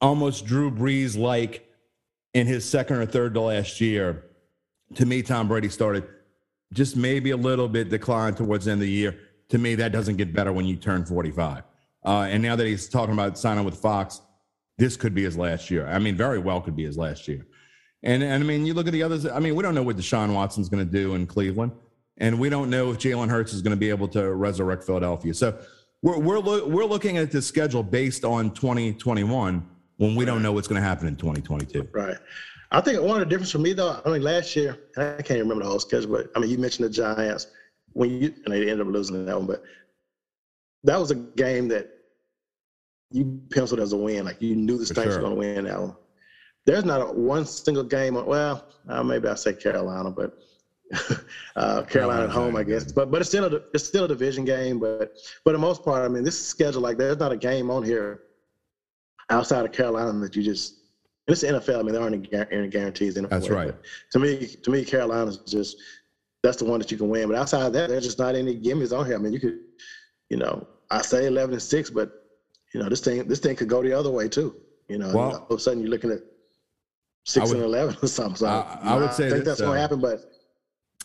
[0.00, 1.68] almost Drew Brees like
[2.32, 4.24] in his second or third to last year.
[4.94, 6.04] To me, Tom Brady started
[6.72, 9.18] just maybe a little bit decline towards the end of the year.
[9.50, 11.64] To me, that doesn't get better when you turn 45.
[12.04, 14.20] Uh, and now that he's talking about signing with Fox,
[14.78, 15.86] this could be his last year.
[15.86, 17.46] I mean, very well could be his last year.
[18.02, 19.26] And, and I mean, you look at the others.
[19.26, 21.72] I mean, we don't know what Deshaun Watson's going to do in Cleveland,
[22.16, 25.34] and we don't know if Jalen Hurts is going to be able to resurrect Philadelphia.
[25.34, 25.58] So
[26.02, 30.52] we're we're loo- we're looking at the schedule based on 2021 when we don't know
[30.52, 31.88] what's going to happen in 2022.
[31.92, 32.16] Right.
[32.72, 35.40] I think one of the difference for me though, I mean last year, I can't
[35.40, 37.48] remember the whole schedule, but I mean you mentioned the Giants
[37.92, 39.62] when you and they ended up losing that one, but
[40.84, 41.86] that was a game that
[43.10, 44.24] you penciled as a win.
[44.24, 45.22] Like you knew the For Saints sure.
[45.22, 45.94] were going to win that one.
[46.66, 48.16] There's not a, one single game.
[48.16, 50.32] On, well, uh, maybe I say Carolina, but
[51.56, 52.92] uh, Carolina at home, I guess.
[52.92, 54.78] But but it's still a it's still a division game.
[54.78, 55.10] But
[55.42, 58.20] for the most part, I mean, this schedule like there's not a game on here
[59.30, 60.76] outside of Carolina that you just.
[61.26, 61.78] And it's the NFL.
[61.78, 63.30] I mean, there aren't any, any guarantees in it.
[63.30, 63.74] That's right.
[64.12, 65.76] To me, to me, Carolina's just
[66.42, 67.28] that's the one that you can win.
[67.28, 69.14] But outside of that, there's just not any gimmies on here.
[69.14, 69.58] I mean, you could,
[70.30, 72.10] you know, I say 11 and six, but
[72.72, 74.56] you know, this thing this thing could go the other way too.
[74.88, 76.20] You know, Well- all of a sudden you're looking at
[77.26, 78.36] six would- and 11 or something.
[78.36, 80.00] So I- I would say think this, that's going uh, to happen.
[80.00, 80.24] But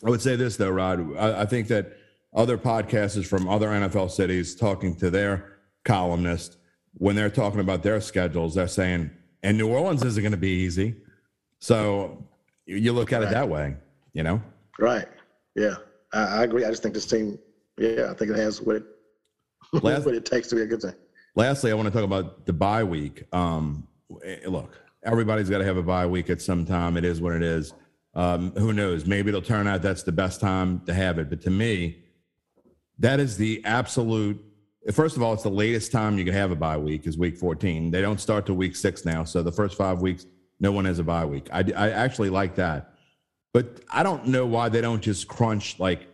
[0.04, 1.16] I would say this though, Rod.
[1.16, 1.92] I, I think that
[2.34, 6.56] other podcasters from other NFL cities talking to their columnists
[6.98, 9.10] when they're talking about their schedules, they're saying,
[9.42, 10.96] "And New Orleans isn't going to be easy."
[11.60, 12.26] So
[12.66, 13.76] you, you look at it that way,
[14.12, 14.40] you know.
[14.78, 15.06] right,
[15.54, 15.76] yeah,
[16.12, 16.64] I, I agree.
[16.64, 17.38] I just think this team,
[17.78, 18.84] yeah, I think it has what it
[19.72, 20.94] Last- what it takes to be a good thing.
[21.34, 23.24] Lastly, I want to talk about the bye week.
[23.32, 23.86] Um,
[24.24, 26.96] eh, look, everybody's got to have a bye week at some time.
[26.96, 27.74] It is what it is.
[28.14, 29.04] Um, who knows?
[29.04, 31.28] Maybe it'll turn out that's the best time to have it.
[31.28, 31.98] But to me,
[32.98, 34.42] that is the absolute.
[34.92, 37.36] First of all, it's the latest time you can have a bye week is week
[37.36, 37.90] 14.
[37.90, 40.24] They don't start to week six now, so the first five weeks,
[40.60, 41.48] no one has a bye week.
[41.52, 42.94] I, I actually like that,
[43.52, 46.06] but I don't know why they don't just crunch like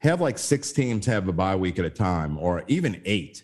[0.00, 3.42] have like six teams have a bye week at a time, or even eight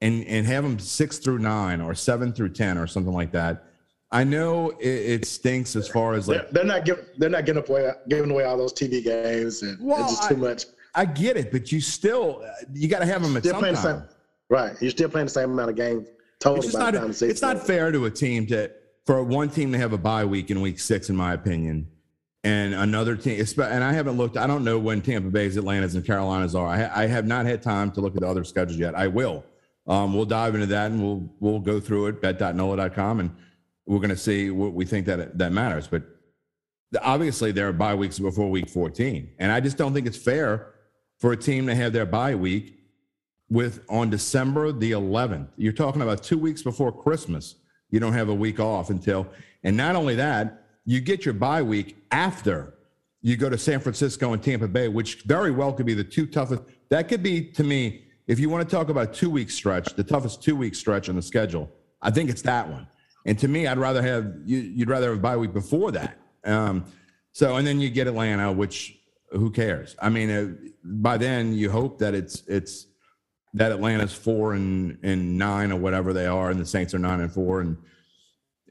[0.00, 3.64] and and have them six through nine or seven through ten or something like that.
[4.12, 7.44] I know it, it stinks as far as like They're, they're not giving they're not
[7.44, 10.64] giving away giving away all those TV games and Well, it's just I- too much.
[10.94, 12.42] I get it, but you still
[12.72, 13.76] you got to have them at Still some time.
[13.76, 14.02] same,
[14.48, 14.74] right?
[14.80, 16.08] You're still playing the same amount of games
[16.40, 16.64] total.
[16.64, 18.70] It's not the time the season it's not fair to a team to
[19.04, 21.86] for one team to have a bye week in week six, in my opinion,
[22.46, 23.44] and another team.
[23.58, 24.36] And I haven't looked.
[24.36, 26.68] I don't know when Tampa Bay's, Atlanta's, and Carolinas are.
[26.68, 28.94] I, I have not had time to look at the other schedules yet.
[28.94, 29.44] I will.
[29.88, 33.30] Um, we'll dive into that and we'll we'll go through it bet.nola.com and
[33.86, 35.86] we're going to see what we think that that matters.
[35.88, 36.02] But
[37.02, 39.34] obviously there are bye weeks before week 14.
[39.38, 40.72] And I just don't think it's fair
[41.18, 42.78] for a team to have their bye week
[43.48, 45.48] with on December the 11th.
[45.56, 47.56] You're talking about two weeks before Christmas.
[47.90, 49.28] You don't have a week off until,
[49.62, 52.74] and not only that, you get your bye week after
[53.20, 56.26] you go to San Francisco and Tampa Bay, which very well could be the two
[56.26, 56.62] toughest.
[56.90, 60.04] That could be, to me, if you want to talk about two week stretch, the
[60.04, 61.68] toughest two week stretch on the schedule,
[62.00, 62.86] I think it's that one.
[63.24, 66.18] And to me, I'd rather have you, you'd rather have a bye week before that.
[66.44, 66.84] Um,
[67.32, 68.96] so, and then you get Atlanta, which
[69.32, 69.96] who cares?
[70.00, 72.86] I mean, uh, by then you hope that it's it's
[73.54, 77.20] that Atlanta's four and and nine or whatever they are, and the Saints are nine
[77.20, 77.76] and four, and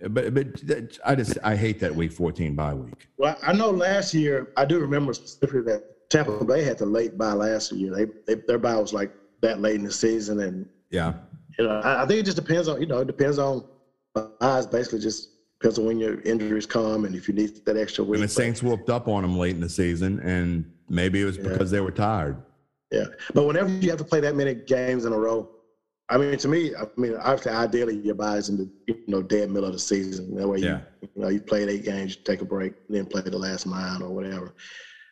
[0.09, 3.07] but but that- I just I hate that week fourteen bye week.
[3.17, 7.17] Well, I know last year, I do remember specifically that Tampa Bay had the late
[7.17, 7.93] bye last year.
[7.95, 11.13] They, they their bye was like that late in the season, and Yeah,
[11.57, 13.65] you know, I, I think it just depends on you know, it depends on
[14.41, 15.29] eyes Basically, just
[15.59, 18.15] depends on when your injuries come and if you need that extra week.
[18.15, 21.37] and the Saints whooped up on them late in the season, and maybe it was
[21.37, 22.37] because they were tired.
[22.91, 25.49] Yeah, but whenever you have to play that many games in a row,
[26.09, 29.49] I mean, to me, I mean, obviously, ideally, your bye's in the you know dead
[29.49, 30.35] middle of the season.
[30.35, 30.81] That way, you, Yeah.
[31.01, 34.03] you know, you played eight games, you take a break, then play the last mile
[34.03, 34.53] or whatever.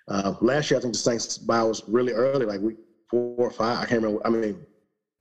[0.07, 2.77] Uh, last year, I think the Saints bye was really early, like week
[3.09, 3.79] four or five.
[3.79, 4.25] I can't remember.
[4.25, 4.57] I mean,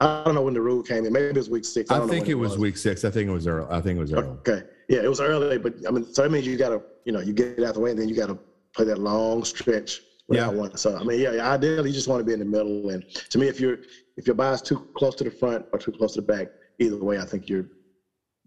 [0.00, 1.12] I don't know when the rule came in.
[1.12, 1.90] Maybe it was week six.
[1.90, 3.04] I, I think when it was week six.
[3.04, 3.66] I think it was early.
[3.70, 4.28] I think it was early.
[4.46, 7.12] Okay, yeah, it was early, but I mean, so that means you got to, you
[7.12, 8.38] know, you get it out the way, and then you got to
[8.76, 10.58] play that long stretch without Yeah.
[10.60, 10.76] one.
[10.76, 12.90] So I mean, yeah, ideally, you just want to be in the middle.
[12.90, 13.78] And to me, if you're
[14.16, 16.48] if your bias too close to the front or too close to the back,
[16.78, 17.66] either way, I think you're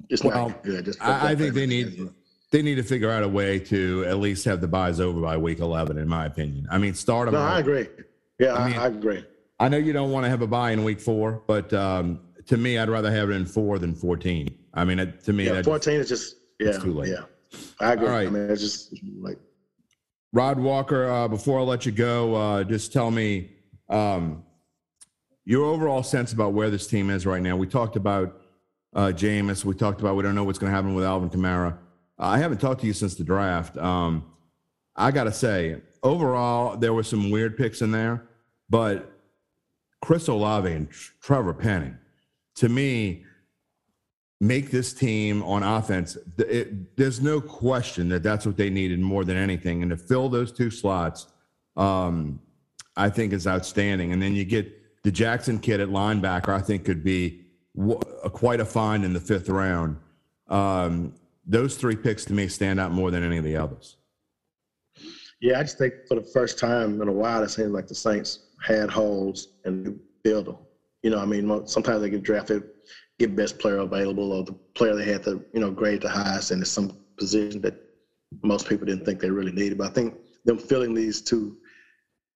[0.09, 0.86] it's Well, not good.
[0.86, 2.09] Just I, I think they need
[2.51, 5.38] they need to figure out a way to at least have the byes over by
[5.38, 6.68] week eleven, in my opinion.
[6.70, 7.36] I mean, start them.
[7.36, 7.88] No, I agree.
[8.39, 9.26] Yeah, I, mean- I agree.
[9.59, 12.57] I know you don't want to have a bye in week four, but um, to
[12.57, 14.53] me, I'd rather have it in four than fourteen.
[14.74, 17.09] I mean, it, to me, Yeah, that fourteen is just yeah, it's too late.
[17.09, 17.24] yeah.
[17.80, 18.07] I agree.
[18.07, 18.28] All right.
[18.28, 19.39] I mean, it's just like
[20.34, 23.51] Rod Walker, uh, before I let you go, uh, just tell me
[23.89, 24.43] um,
[25.45, 27.55] your overall sense about where this team is right now.
[27.55, 28.41] We talked about
[28.95, 29.63] uh, Jameis.
[29.63, 31.77] We talked about we don't know what's going to happen with Alvin Kamara.
[32.17, 33.77] I haven't talked to you since the draft.
[33.77, 34.25] Um,
[34.95, 38.27] I got to say, overall, there were some weird picks in there,
[38.69, 39.11] but
[40.01, 40.89] Chris Olave and
[41.21, 41.97] Trevor Penning,
[42.55, 43.25] to me,
[44.39, 46.17] make this team on offense.
[46.37, 50.29] It, there's no question that that's what they needed more than anything, and to fill
[50.29, 51.27] those two slots,
[51.75, 52.39] um,
[52.95, 54.13] I think is outstanding.
[54.13, 54.71] And then you get
[55.06, 56.49] the Jackson kid at linebacker.
[56.49, 57.45] I think could be
[58.32, 59.97] quite a find in the fifth round.
[60.49, 61.14] Um,
[61.45, 63.97] those three picks to me stand out more than any of the others.
[65.41, 67.93] Yeah, I just think for the first time in a while, it seems like the
[67.93, 70.58] Saints had holes and build them.
[71.03, 72.64] You know, I mean, sometimes they get drafted,
[73.20, 76.49] get best player available, or the player they had to, you know, grade the highest,
[76.49, 77.76] and it's some position that
[78.41, 79.78] most people didn't think they really needed.
[79.78, 81.58] But I think them filling these two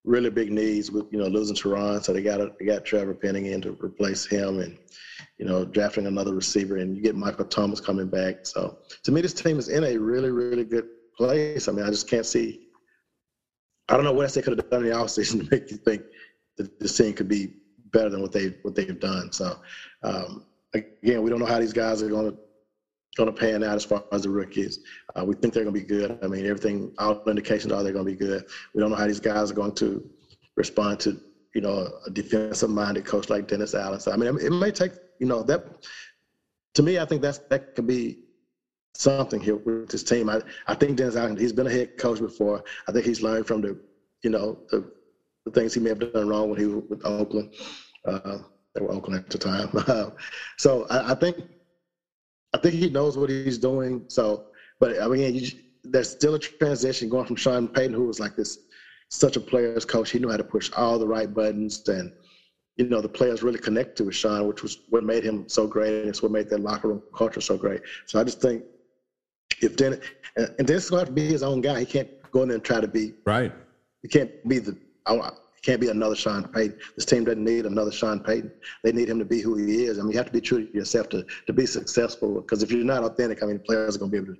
[0.04, 3.14] really big needs with, you know, losing Terron, so they got a, they got Trevor
[3.14, 4.78] Penning in to replace him, and
[5.38, 8.45] you know, drafting another receiver, and you get Michael Thomas coming back.
[8.45, 11.68] So to me, this team is in a really, really good place.
[11.68, 12.68] I mean, I just can't see.
[13.88, 15.78] I don't know what else they could have done in the offseason to make you
[15.78, 16.04] think
[16.58, 17.54] that this team could be
[17.91, 19.32] better than what they what they've done.
[19.32, 19.60] So
[20.04, 22.38] um, again, we don't know how these guys are going to
[23.16, 24.80] going to pan out as far as the rookies.
[25.16, 26.18] Uh, we think they're going to be good.
[26.22, 28.45] I mean, everything all indications are they're going to be good.
[28.74, 30.07] We don't know how these guys are going to
[30.55, 31.20] respond to
[31.55, 33.99] you know a defensive minded coach like Dennis Allen.
[33.99, 35.66] So I mean, it may take you know that.
[36.76, 38.20] To me, I think that's that could be
[38.93, 40.30] something here with this team.
[40.30, 42.64] I, I think Dennis Allen, he's been a head coach before.
[42.88, 43.80] I think he's learned from the,
[44.24, 44.91] you know, the,
[45.45, 47.53] the things he may have done wrong when he was with Oakland.
[48.05, 48.39] Uh,
[48.76, 50.14] they were Oakland at the time.
[50.57, 51.38] so I, I think,
[52.54, 54.06] I think he knows what he's doing.
[54.08, 54.45] So,
[54.80, 55.50] but I mean, you,
[55.84, 58.60] there's still a transition going from Sean Payton, who was like this,
[59.10, 60.12] such a player's coach.
[60.12, 62.12] He knew how to push all the right buttons and,
[62.78, 66.00] you know, the players really connected with Sean, which was what made him so great.
[66.02, 67.82] And it's what made that locker room culture so great.
[68.06, 68.64] So I just think
[69.62, 70.00] if Dennis,
[70.38, 71.80] and and Dennis is going to have to be his own guy.
[71.82, 73.52] He can't go in there and try to be, Right.
[74.02, 75.30] he can't be the, I,
[75.64, 76.76] can't be another Sean Payton.
[76.95, 78.51] This team doesn't need another Sean Payton.
[78.84, 79.97] They need him to be who he is.
[79.99, 82.36] I mean, you have to be true to yourself to, to be successful.
[82.36, 84.39] Because if you're not authentic, I mean, players are going to be able to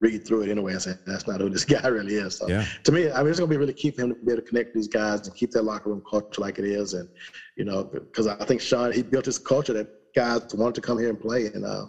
[0.00, 2.36] read through it anyway and say, that's not who this guy really is.
[2.36, 2.64] So Yeah.
[2.84, 4.42] to me, I mean, it's going to be really key for him to be able
[4.42, 6.94] to connect with these guys and keep that locker room culture like it is.
[6.94, 7.08] And,
[7.56, 10.98] you know, because I think Sean, he built this culture that guys wanted to come
[10.98, 11.46] here and play.
[11.46, 11.86] And uh,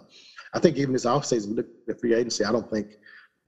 [0.54, 2.86] I think even this offseason, look at free agency, I don't think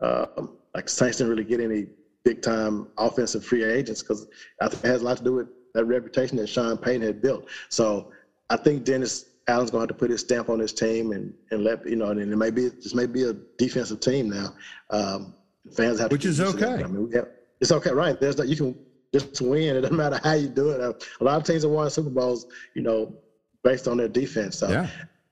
[0.03, 1.87] um, like Saints didn't really get any
[2.25, 4.27] big time offensive free agents because
[4.61, 7.23] I think it has a lot to do with that reputation that Sean Payton had
[7.23, 7.49] built.
[7.69, 8.13] So
[8.51, 11.33] I think Dennis Allen's going to have to put his stamp on his team and,
[11.51, 14.55] and let you know, and it may be this may be a defensive team now.
[14.91, 15.35] Um,
[15.77, 16.49] Fans have to Which is that.
[16.49, 16.83] okay.
[16.83, 17.29] I mean, have,
[17.61, 18.21] it's okay, right?
[18.21, 18.77] There's no, you can
[19.15, 19.77] just win.
[19.77, 20.81] It doesn't matter how you do it.
[20.81, 23.15] Uh, A lot of teams have won Super Bowls, you know,
[23.63, 24.59] based on their defense.
[24.59, 24.89] So, Yeah.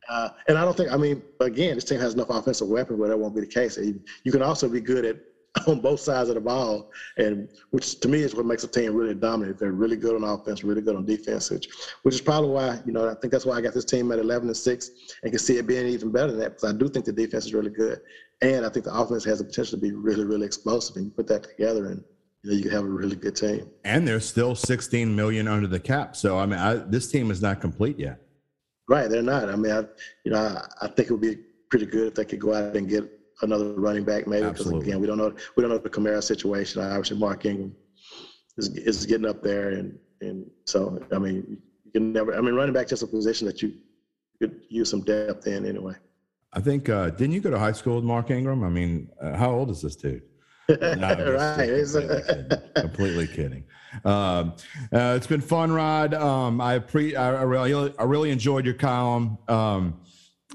[0.09, 3.09] uh, and I don't think, I mean, again, this team has enough offensive weapons where
[3.09, 3.77] that won't be the case.
[3.77, 5.17] You can also be good at
[5.67, 8.95] on both sides of the ball, and which to me is what makes a team
[8.95, 9.59] really dominant.
[9.59, 11.69] They're really good on offense, really good on defense, which,
[12.03, 14.21] which is probably why you know I think that's why I got this team at
[14.21, 14.91] 11 and six,
[15.23, 17.47] and can see it being even better than that because I do think the defense
[17.47, 18.01] is really good,
[18.43, 20.97] and I think the offense has the potential to be really, really explosive.
[20.97, 22.05] And you put that together, and
[22.45, 23.69] you know you can have a really good team.
[23.85, 26.15] And they're still 16 million under the cap.
[26.15, 28.21] So I mean, I, this team is not complete yet.
[28.89, 29.49] Right, they're not.
[29.49, 29.81] I mean, I,
[30.25, 31.39] you know, I, I think it would be
[31.71, 34.49] pretty good if they could go out and get another running back, maybe.
[34.49, 36.83] Because again, we don't know we don't know the Kamara situation.
[36.83, 37.75] Obviously, Mark Ingram
[38.57, 42.35] is is getting up there, and and so I mean, you can never.
[42.35, 43.75] I mean, running back just a position that you
[44.41, 45.95] could use some depth in anyway.
[46.53, 48.65] I think, uh, didn't you go to high school with Mark Ingram?
[48.65, 50.23] I mean, uh, how old is this dude?
[50.81, 51.67] No, right.
[51.67, 52.73] Completely kidding.
[52.77, 53.65] Completely kidding.
[54.05, 54.55] Um,
[54.93, 56.15] uh, it's been fun, Rod.
[56.15, 59.37] Um, I pre I, I really I really enjoyed your column.
[59.49, 60.01] Um,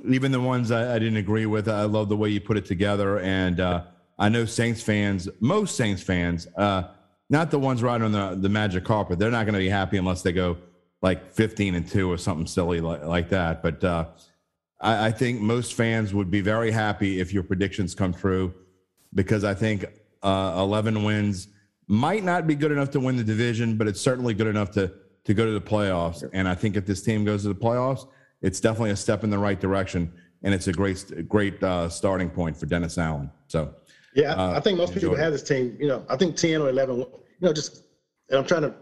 [0.07, 2.65] even the ones I, I didn't agree with, I love the way you put it
[2.65, 3.19] together.
[3.19, 3.83] And uh,
[4.17, 6.83] I know Saints fans, most Saints fans, uh,
[7.29, 9.97] not the ones riding on the the magic carpet, they're not going to be happy
[9.97, 10.57] unless they go
[11.01, 13.61] like 15 and two or something silly like, like that.
[13.61, 14.05] But uh,
[14.79, 18.53] I, I think most fans would be very happy if your predictions come true
[19.13, 19.85] because I think
[20.23, 21.47] uh, 11 wins
[21.87, 24.91] might not be good enough to win the division, but it's certainly good enough to
[25.25, 26.27] to go to the playoffs.
[26.33, 28.07] And I think if this team goes to the playoffs,
[28.45, 30.01] it's definitely a step in the right direction,
[30.43, 33.29] and it's a great great uh, starting point for Dennis Allen.
[33.47, 33.73] So
[34.13, 35.19] Yeah, Uh, I think most people it.
[35.19, 35.75] have this team.
[35.79, 36.97] You know, I think ten or eleven.
[36.97, 37.07] You
[37.41, 37.83] know, just
[38.29, 38.73] and I'm trying to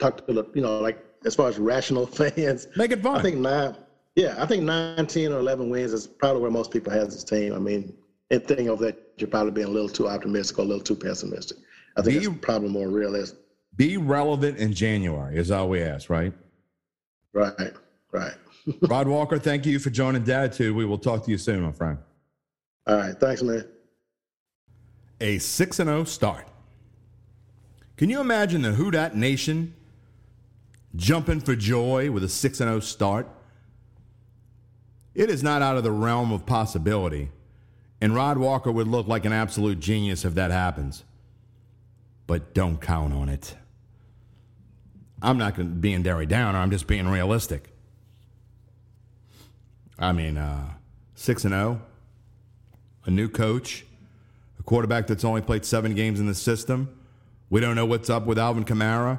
[0.00, 2.66] talk to you know like as far as rational fans.
[2.76, 3.16] make it fun.
[3.18, 3.76] I think nine.
[4.16, 7.22] Yeah, I think nine, 10, or eleven wins is probably where most people have this
[7.22, 7.52] team.
[7.54, 7.96] I mean,
[8.32, 11.56] anything of that you're probably being a little too optimistic or a little too pessimistic.
[11.96, 13.38] I think it's probably more realistic.
[13.76, 16.32] be relevant in January is all we ask, right?
[17.32, 17.72] Right,
[18.12, 18.34] right.
[18.82, 20.74] Rod Walker, thank you for joining Datitude.
[20.74, 21.98] We will talk to you soon, my friend.
[22.86, 23.64] All right, thanks, man.
[25.20, 26.46] a 6 and 0 start.
[27.96, 29.74] Can you imagine the Who Dat Nation
[30.96, 33.28] jumping for joy with a 6 and 0 start?
[35.14, 37.30] It is not out of the realm of possibility,
[38.00, 41.04] and Rod Walker would look like an absolute genius if that happens.
[42.26, 43.56] But don't count on it.
[45.20, 47.74] I'm not going to be in Derry Downer, I'm just being realistic.
[49.98, 50.74] I mean, uh,
[51.14, 51.82] 6 and 0,
[53.04, 53.84] a new coach,
[54.58, 56.94] a quarterback that's only played seven games in the system.
[57.50, 59.18] We don't know what's up with Alvin Kamara,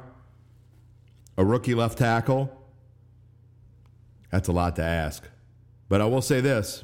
[1.38, 2.56] a rookie left tackle.
[4.32, 5.24] That's a lot to ask.
[5.90, 6.84] But I will say this.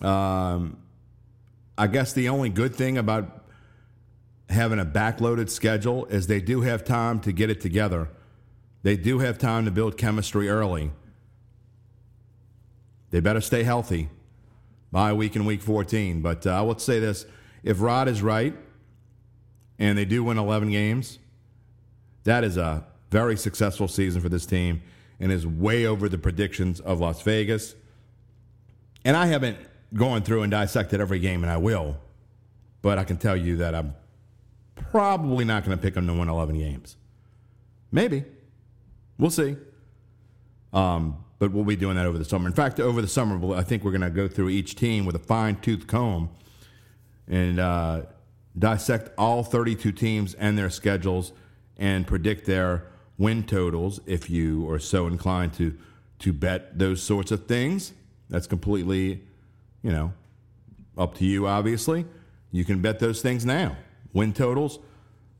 [0.00, 0.78] Um,
[1.76, 3.44] I guess the only good thing about
[4.48, 8.08] having a backloaded schedule is they do have time to get it together.
[8.82, 10.90] They do have time to build chemistry early.
[13.10, 14.08] They better stay healthy
[14.92, 16.22] by week in week 14.
[16.22, 17.26] But uh, I will say this
[17.62, 18.54] if Rod is right
[19.78, 21.18] and they do win 11 games,
[22.24, 24.82] that is a very successful season for this team
[25.18, 27.74] and is way over the predictions of Las Vegas.
[29.04, 29.58] And I haven't
[29.94, 31.96] gone through and dissected every game, and I will,
[32.82, 33.94] but I can tell you that I'm
[34.76, 36.96] probably not going to pick them to win 11 games.
[37.90, 38.24] Maybe.
[39.18, 39.56] We'll see.
[40.72, 42.46] Um, but we'll be doing that over the summer.
[42.46, 45.16] In fact, over the summer, I think we're going to go through each team with
[45.16, 46.28] a fine tooth comb
[47.26, 48.02] and uh,
[48.56, 51.32] dissect all 32 teams and their schedules
[51.78, 52.86] and predict their
[53.16, 55.76] win totals if you are so inclined to
[56.18, 57.94] to bet those sorts of things.
[58.28, 59.22] That's completely,
[59.82, 60.12] you know,
[60.98, 62.04] up to you, obviously.
[62.52, 63.78] You can bet those things now.
[64.12, 64.80] Win totals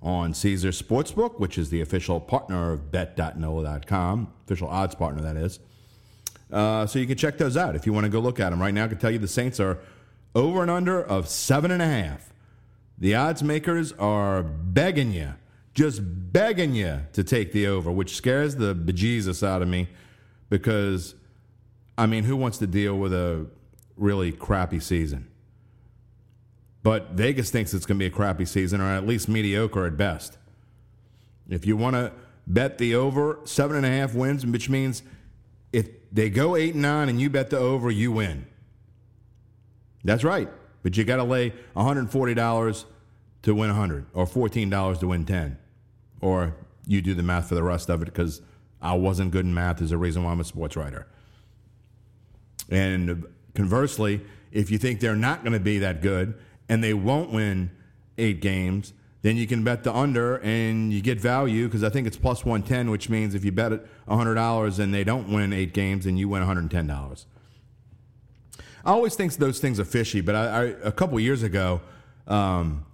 [0.00, 5.60] on Caesar Sportsbook, which is the official partner of bet.nola.com, official odds partner, that is.
[6.52, 8.60] Uh, so you can check those out if you want to go look at them.
[8.60, 9.78] Right now, I can tell you the Saints are
[10.34, 12.32] over and under of seven and a half.
[12.98, 15.34] The odds makers are begging you,
[15.74, 19.88] just begging you to take the over, which scares the bejesus out of me
[20.50, 21.14] because,
[21.96, 23.46] I mean, who wants to deal with a
[23.96, 25.28] really crappy season?
[26.82, 29.96] But Vegas thinks it's going to be a crappy season, or at least mediocre at
[29.96, 30.38] best.
[31.48, 32.12] If you want to
[32.46, 35.02] bet the over, seven and a half wins, which means
[36.12, 38.46] they go eight and nine and you bet the over, you win.
[40.04, 40.48] That's right.
[40.82, 42.84] But you got to lay $140
[43.42, 45.58] to win 100 or $14 to win 10.
[46.20, 46.56] Or
[46.86, 48.40] you do the math for the rest of it because
[48.80, 49.78] I wasn't good in math.
[49.78, 51.06] There's a reason why I'm a sports writer.
[52.70, 56.34] And conversely, if you think they're not going to be that good
[56.68, 57.70] and they won't win
[58.16, 58.92] eight games,
[59.22, 62.44] then you can bet the under and you get value because I think it's plus
[62.44, 66.16] 110, which means if you bet it $100 and they don't win eight games, then
[66.16, 67.26] you win $110.
[68.82, 71.82] I always think those things are fishy, but I, I a couple years ago,
[72.26, 72.86] um,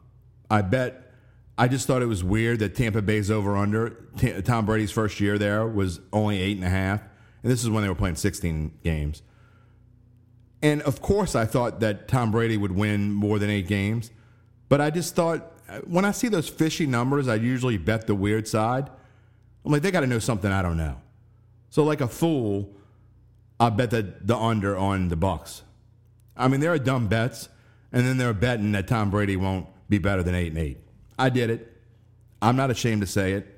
[0.51, 1.13] I bet
[1.59, 5.21] I just thought it was weird that Tampa Bay's over under T- Tom Brady's first
[5.21, 7.01] year there was only eight and a half,
[7.43, 9.23] and this is when they were playing 16 games.
[10.61, 14.11] And of course, I thought that Tom Brady would win more than eight games,
[14.69, 15.53] but I just thought
[15.85, 18.89] when I see those fishy numbers, I usually bet the weird side.
[19.65, 21.01] I'm like, they got to know something I don't know.
[21.71, 22.71] So, like a fool,
[23.59, 25.63] I bet the the under on the Bucks.
[26.37, 27.49] I mean, there are dumb bets,
[27.93, 30.79] and then they're betting that Tom Brady won't be better than eight and eight.
[31.19, 31.73] I did it.
[32.41, 33.53] I'm not ashamed to say it.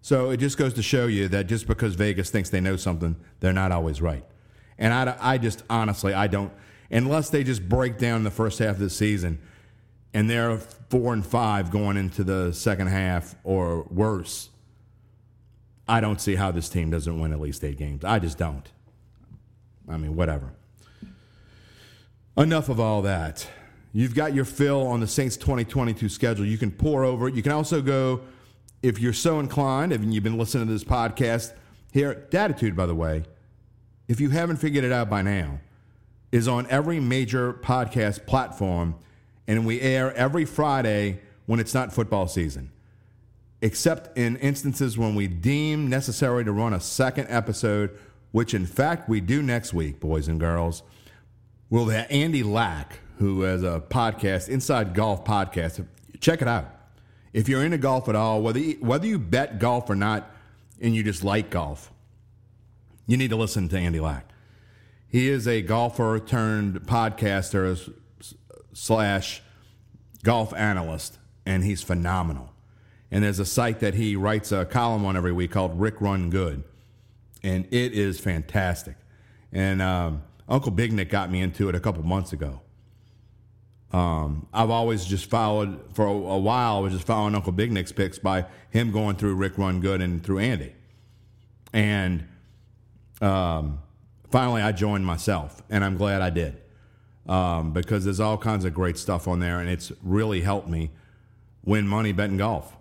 [0.00, 3.16] So it just goes to show you that just because Vegas thinks they know something,
[3.38, 4.24] they're not always right.
[4.76, 6.52] And I, I just honestly, I don't,
[6.90, 9.38] unless they just break down the first half of the season
[10.14, 14.50] and they're four and five going into the second half or worse,
[15.88, 18.04] I don't see how this team doesn't win at least eight games.
[18.04, 18.70] I just don't.
[19.88, 20.52] I mean, whatever.
[22.36, 23.46] Enough of all that.
[23.92, 26.46] You've got your fill on the Saints 2022 schedule.
[26.46, 27.34] You can pour over it.
[27.34, 28.22] You can also go,
[28.82, 31.52] if you're so inclined, if you've been listening to this podcast
[31.92, 33.24] here, Datitude, by the way,
[34.08, 35.60] if you haven't figured it out by now,
[36.30, 38.94] is on every major podcast platform,
[39.46, 42.70] and we air every Friday when it's not football season,
[43.60, 47.90] except in instances when we deem necessary to run a second episode,
[48.30, 50.82] which in fact we do next week, boys and girls.
[51.70, 55.86] Will that Andy Lack, who has a podcast, Inside Golf Podcast,
[56.20, 56.66] check it out.
[57.32, 60.30] If you're into golf at all, whether you, whether you bet golf or not,
[60.80, 61.92] and you just like golf,
[63.06, 64.28] you need to listen to Andy Lack.
[65.08, 67.92] He is a golfer turned podcaster
[68.72, 69.42] slash
[70.22, 72.52] golf analyst, and he's phenomenal.
[73.10, 76.30] And there's a site that he writes a column on every week called Rick Run
[76.30, 76.64] Good,
[77.42, 78.96] and it is fantastic.
[79.52, 82.60] And um, Uncle Big Nick got me into it a couple months ago.
[83.92, 86.78] Um, I've always just followed for a, a, while.
[86.78, 90.00] I was just following Uncle Big Nick's picks by him going through Rick Run Good
[90.00, 90.72] and through Andy,
[91.74, 92.26] and
[93.20, 93.80] um,
[94.30, 96.61] finally I joined myself, and I'm glad I did
[97.28, 100.90] um, because there's all kinds of great stuff on there, and it's really helped me
[101.64, 102.76] win money betting golf.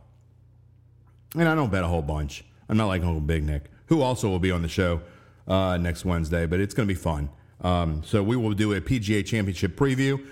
[1.35, 2.43] And I don't bet a whole bunch.
[2.67, 5.01] I'm not like Uncle Big Nick, who also will be on the show
[5.47, 7.29] uh, next Wednesday, but it's going to be fun.
[7.61, 10.25] Um, so we will do a PGA Championship preview.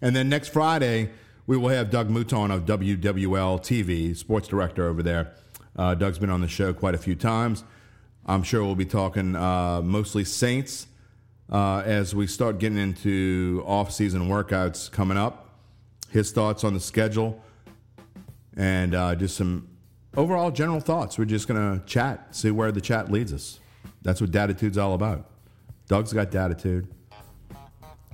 [0.00, 1.10] And then next Friday,
[1.46, 5.32] we will have Doug Mouton of WWL TV, sports director over there.
[5.74, 7.64] Uh, Doug's been on the show quite a few times.
[8.24, 10.86] I'm sure we'll be talking uh, mostly Saints
[11.50, 15.42] uh, as we start getting into off-season workouts coming up.
[16.10, 17.42] His thoughts on the schedule
[18.56, 19.68] and uh, just some
[20.16, 21.18] overall general thoughts.
[21.18, 23.60] We're just to chat, see where the chat leads us.
[24.02, 25.30] That's what Datitude's all about.
[25.88, 26.86] Doug's got Datitude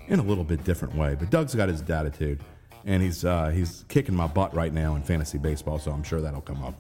[0.09, 2.41] in a little bit different way, but Doug's got his Datitude,
[2.85, 6.20] and he's uh, he's kicking my butt right now in fantasy baseball, so I'm sure
[6.20, 6.74] that'll come up.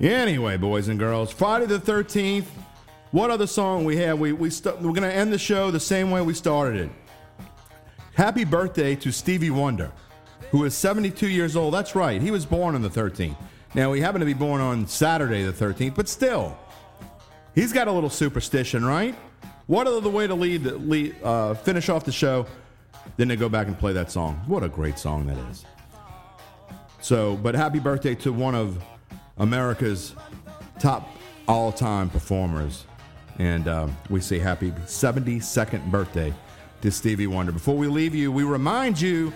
[0.00, 2.46] Anyway, boys and girls, Friday the 13th.
[3.10, 4.18] What other song we have?
[4.18, 6.90] We, we st- we're going to end the show the same way we started it.
[8.14, 9.90] Happy birthday to Stevie Wonder,
[10.50, 11.72] who is 72 years old.
[11.72, 13.36] That's right, he was born on the 13th.
[13.74, 16.58] Now, he happened to be born on Saturday the 13th, but still,
[17.54, 19.14] he's got a little superstition, right?
[19.66, 22.46] What other way to lead, lead uh, finish off the show
[23.16, 24.42] than to go back and play that song?
[24.46, 25.64] What a great song that is.
[27.00, 28.82] So, but happy birthday to one of
[29.38, 30.14] America's
[30.78, 31.08] top
[31.46, 32.84] all time performers.
[33.38, 36.34] And uh, we say happy 72nd birthday
[36.82, 37.52] to Stevie Wonder.
[37.52, 39.32] Before we leave you, we remind you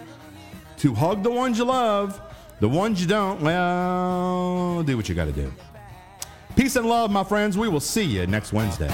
[0.78, 2.20] to hug the ones you love.
[2.60, 5.52] The ones you don't, well, do what you got to do.
[6.54, 7.58] Peace and love, my friends.
[7.58, 8.90] We will see you next Wednesday.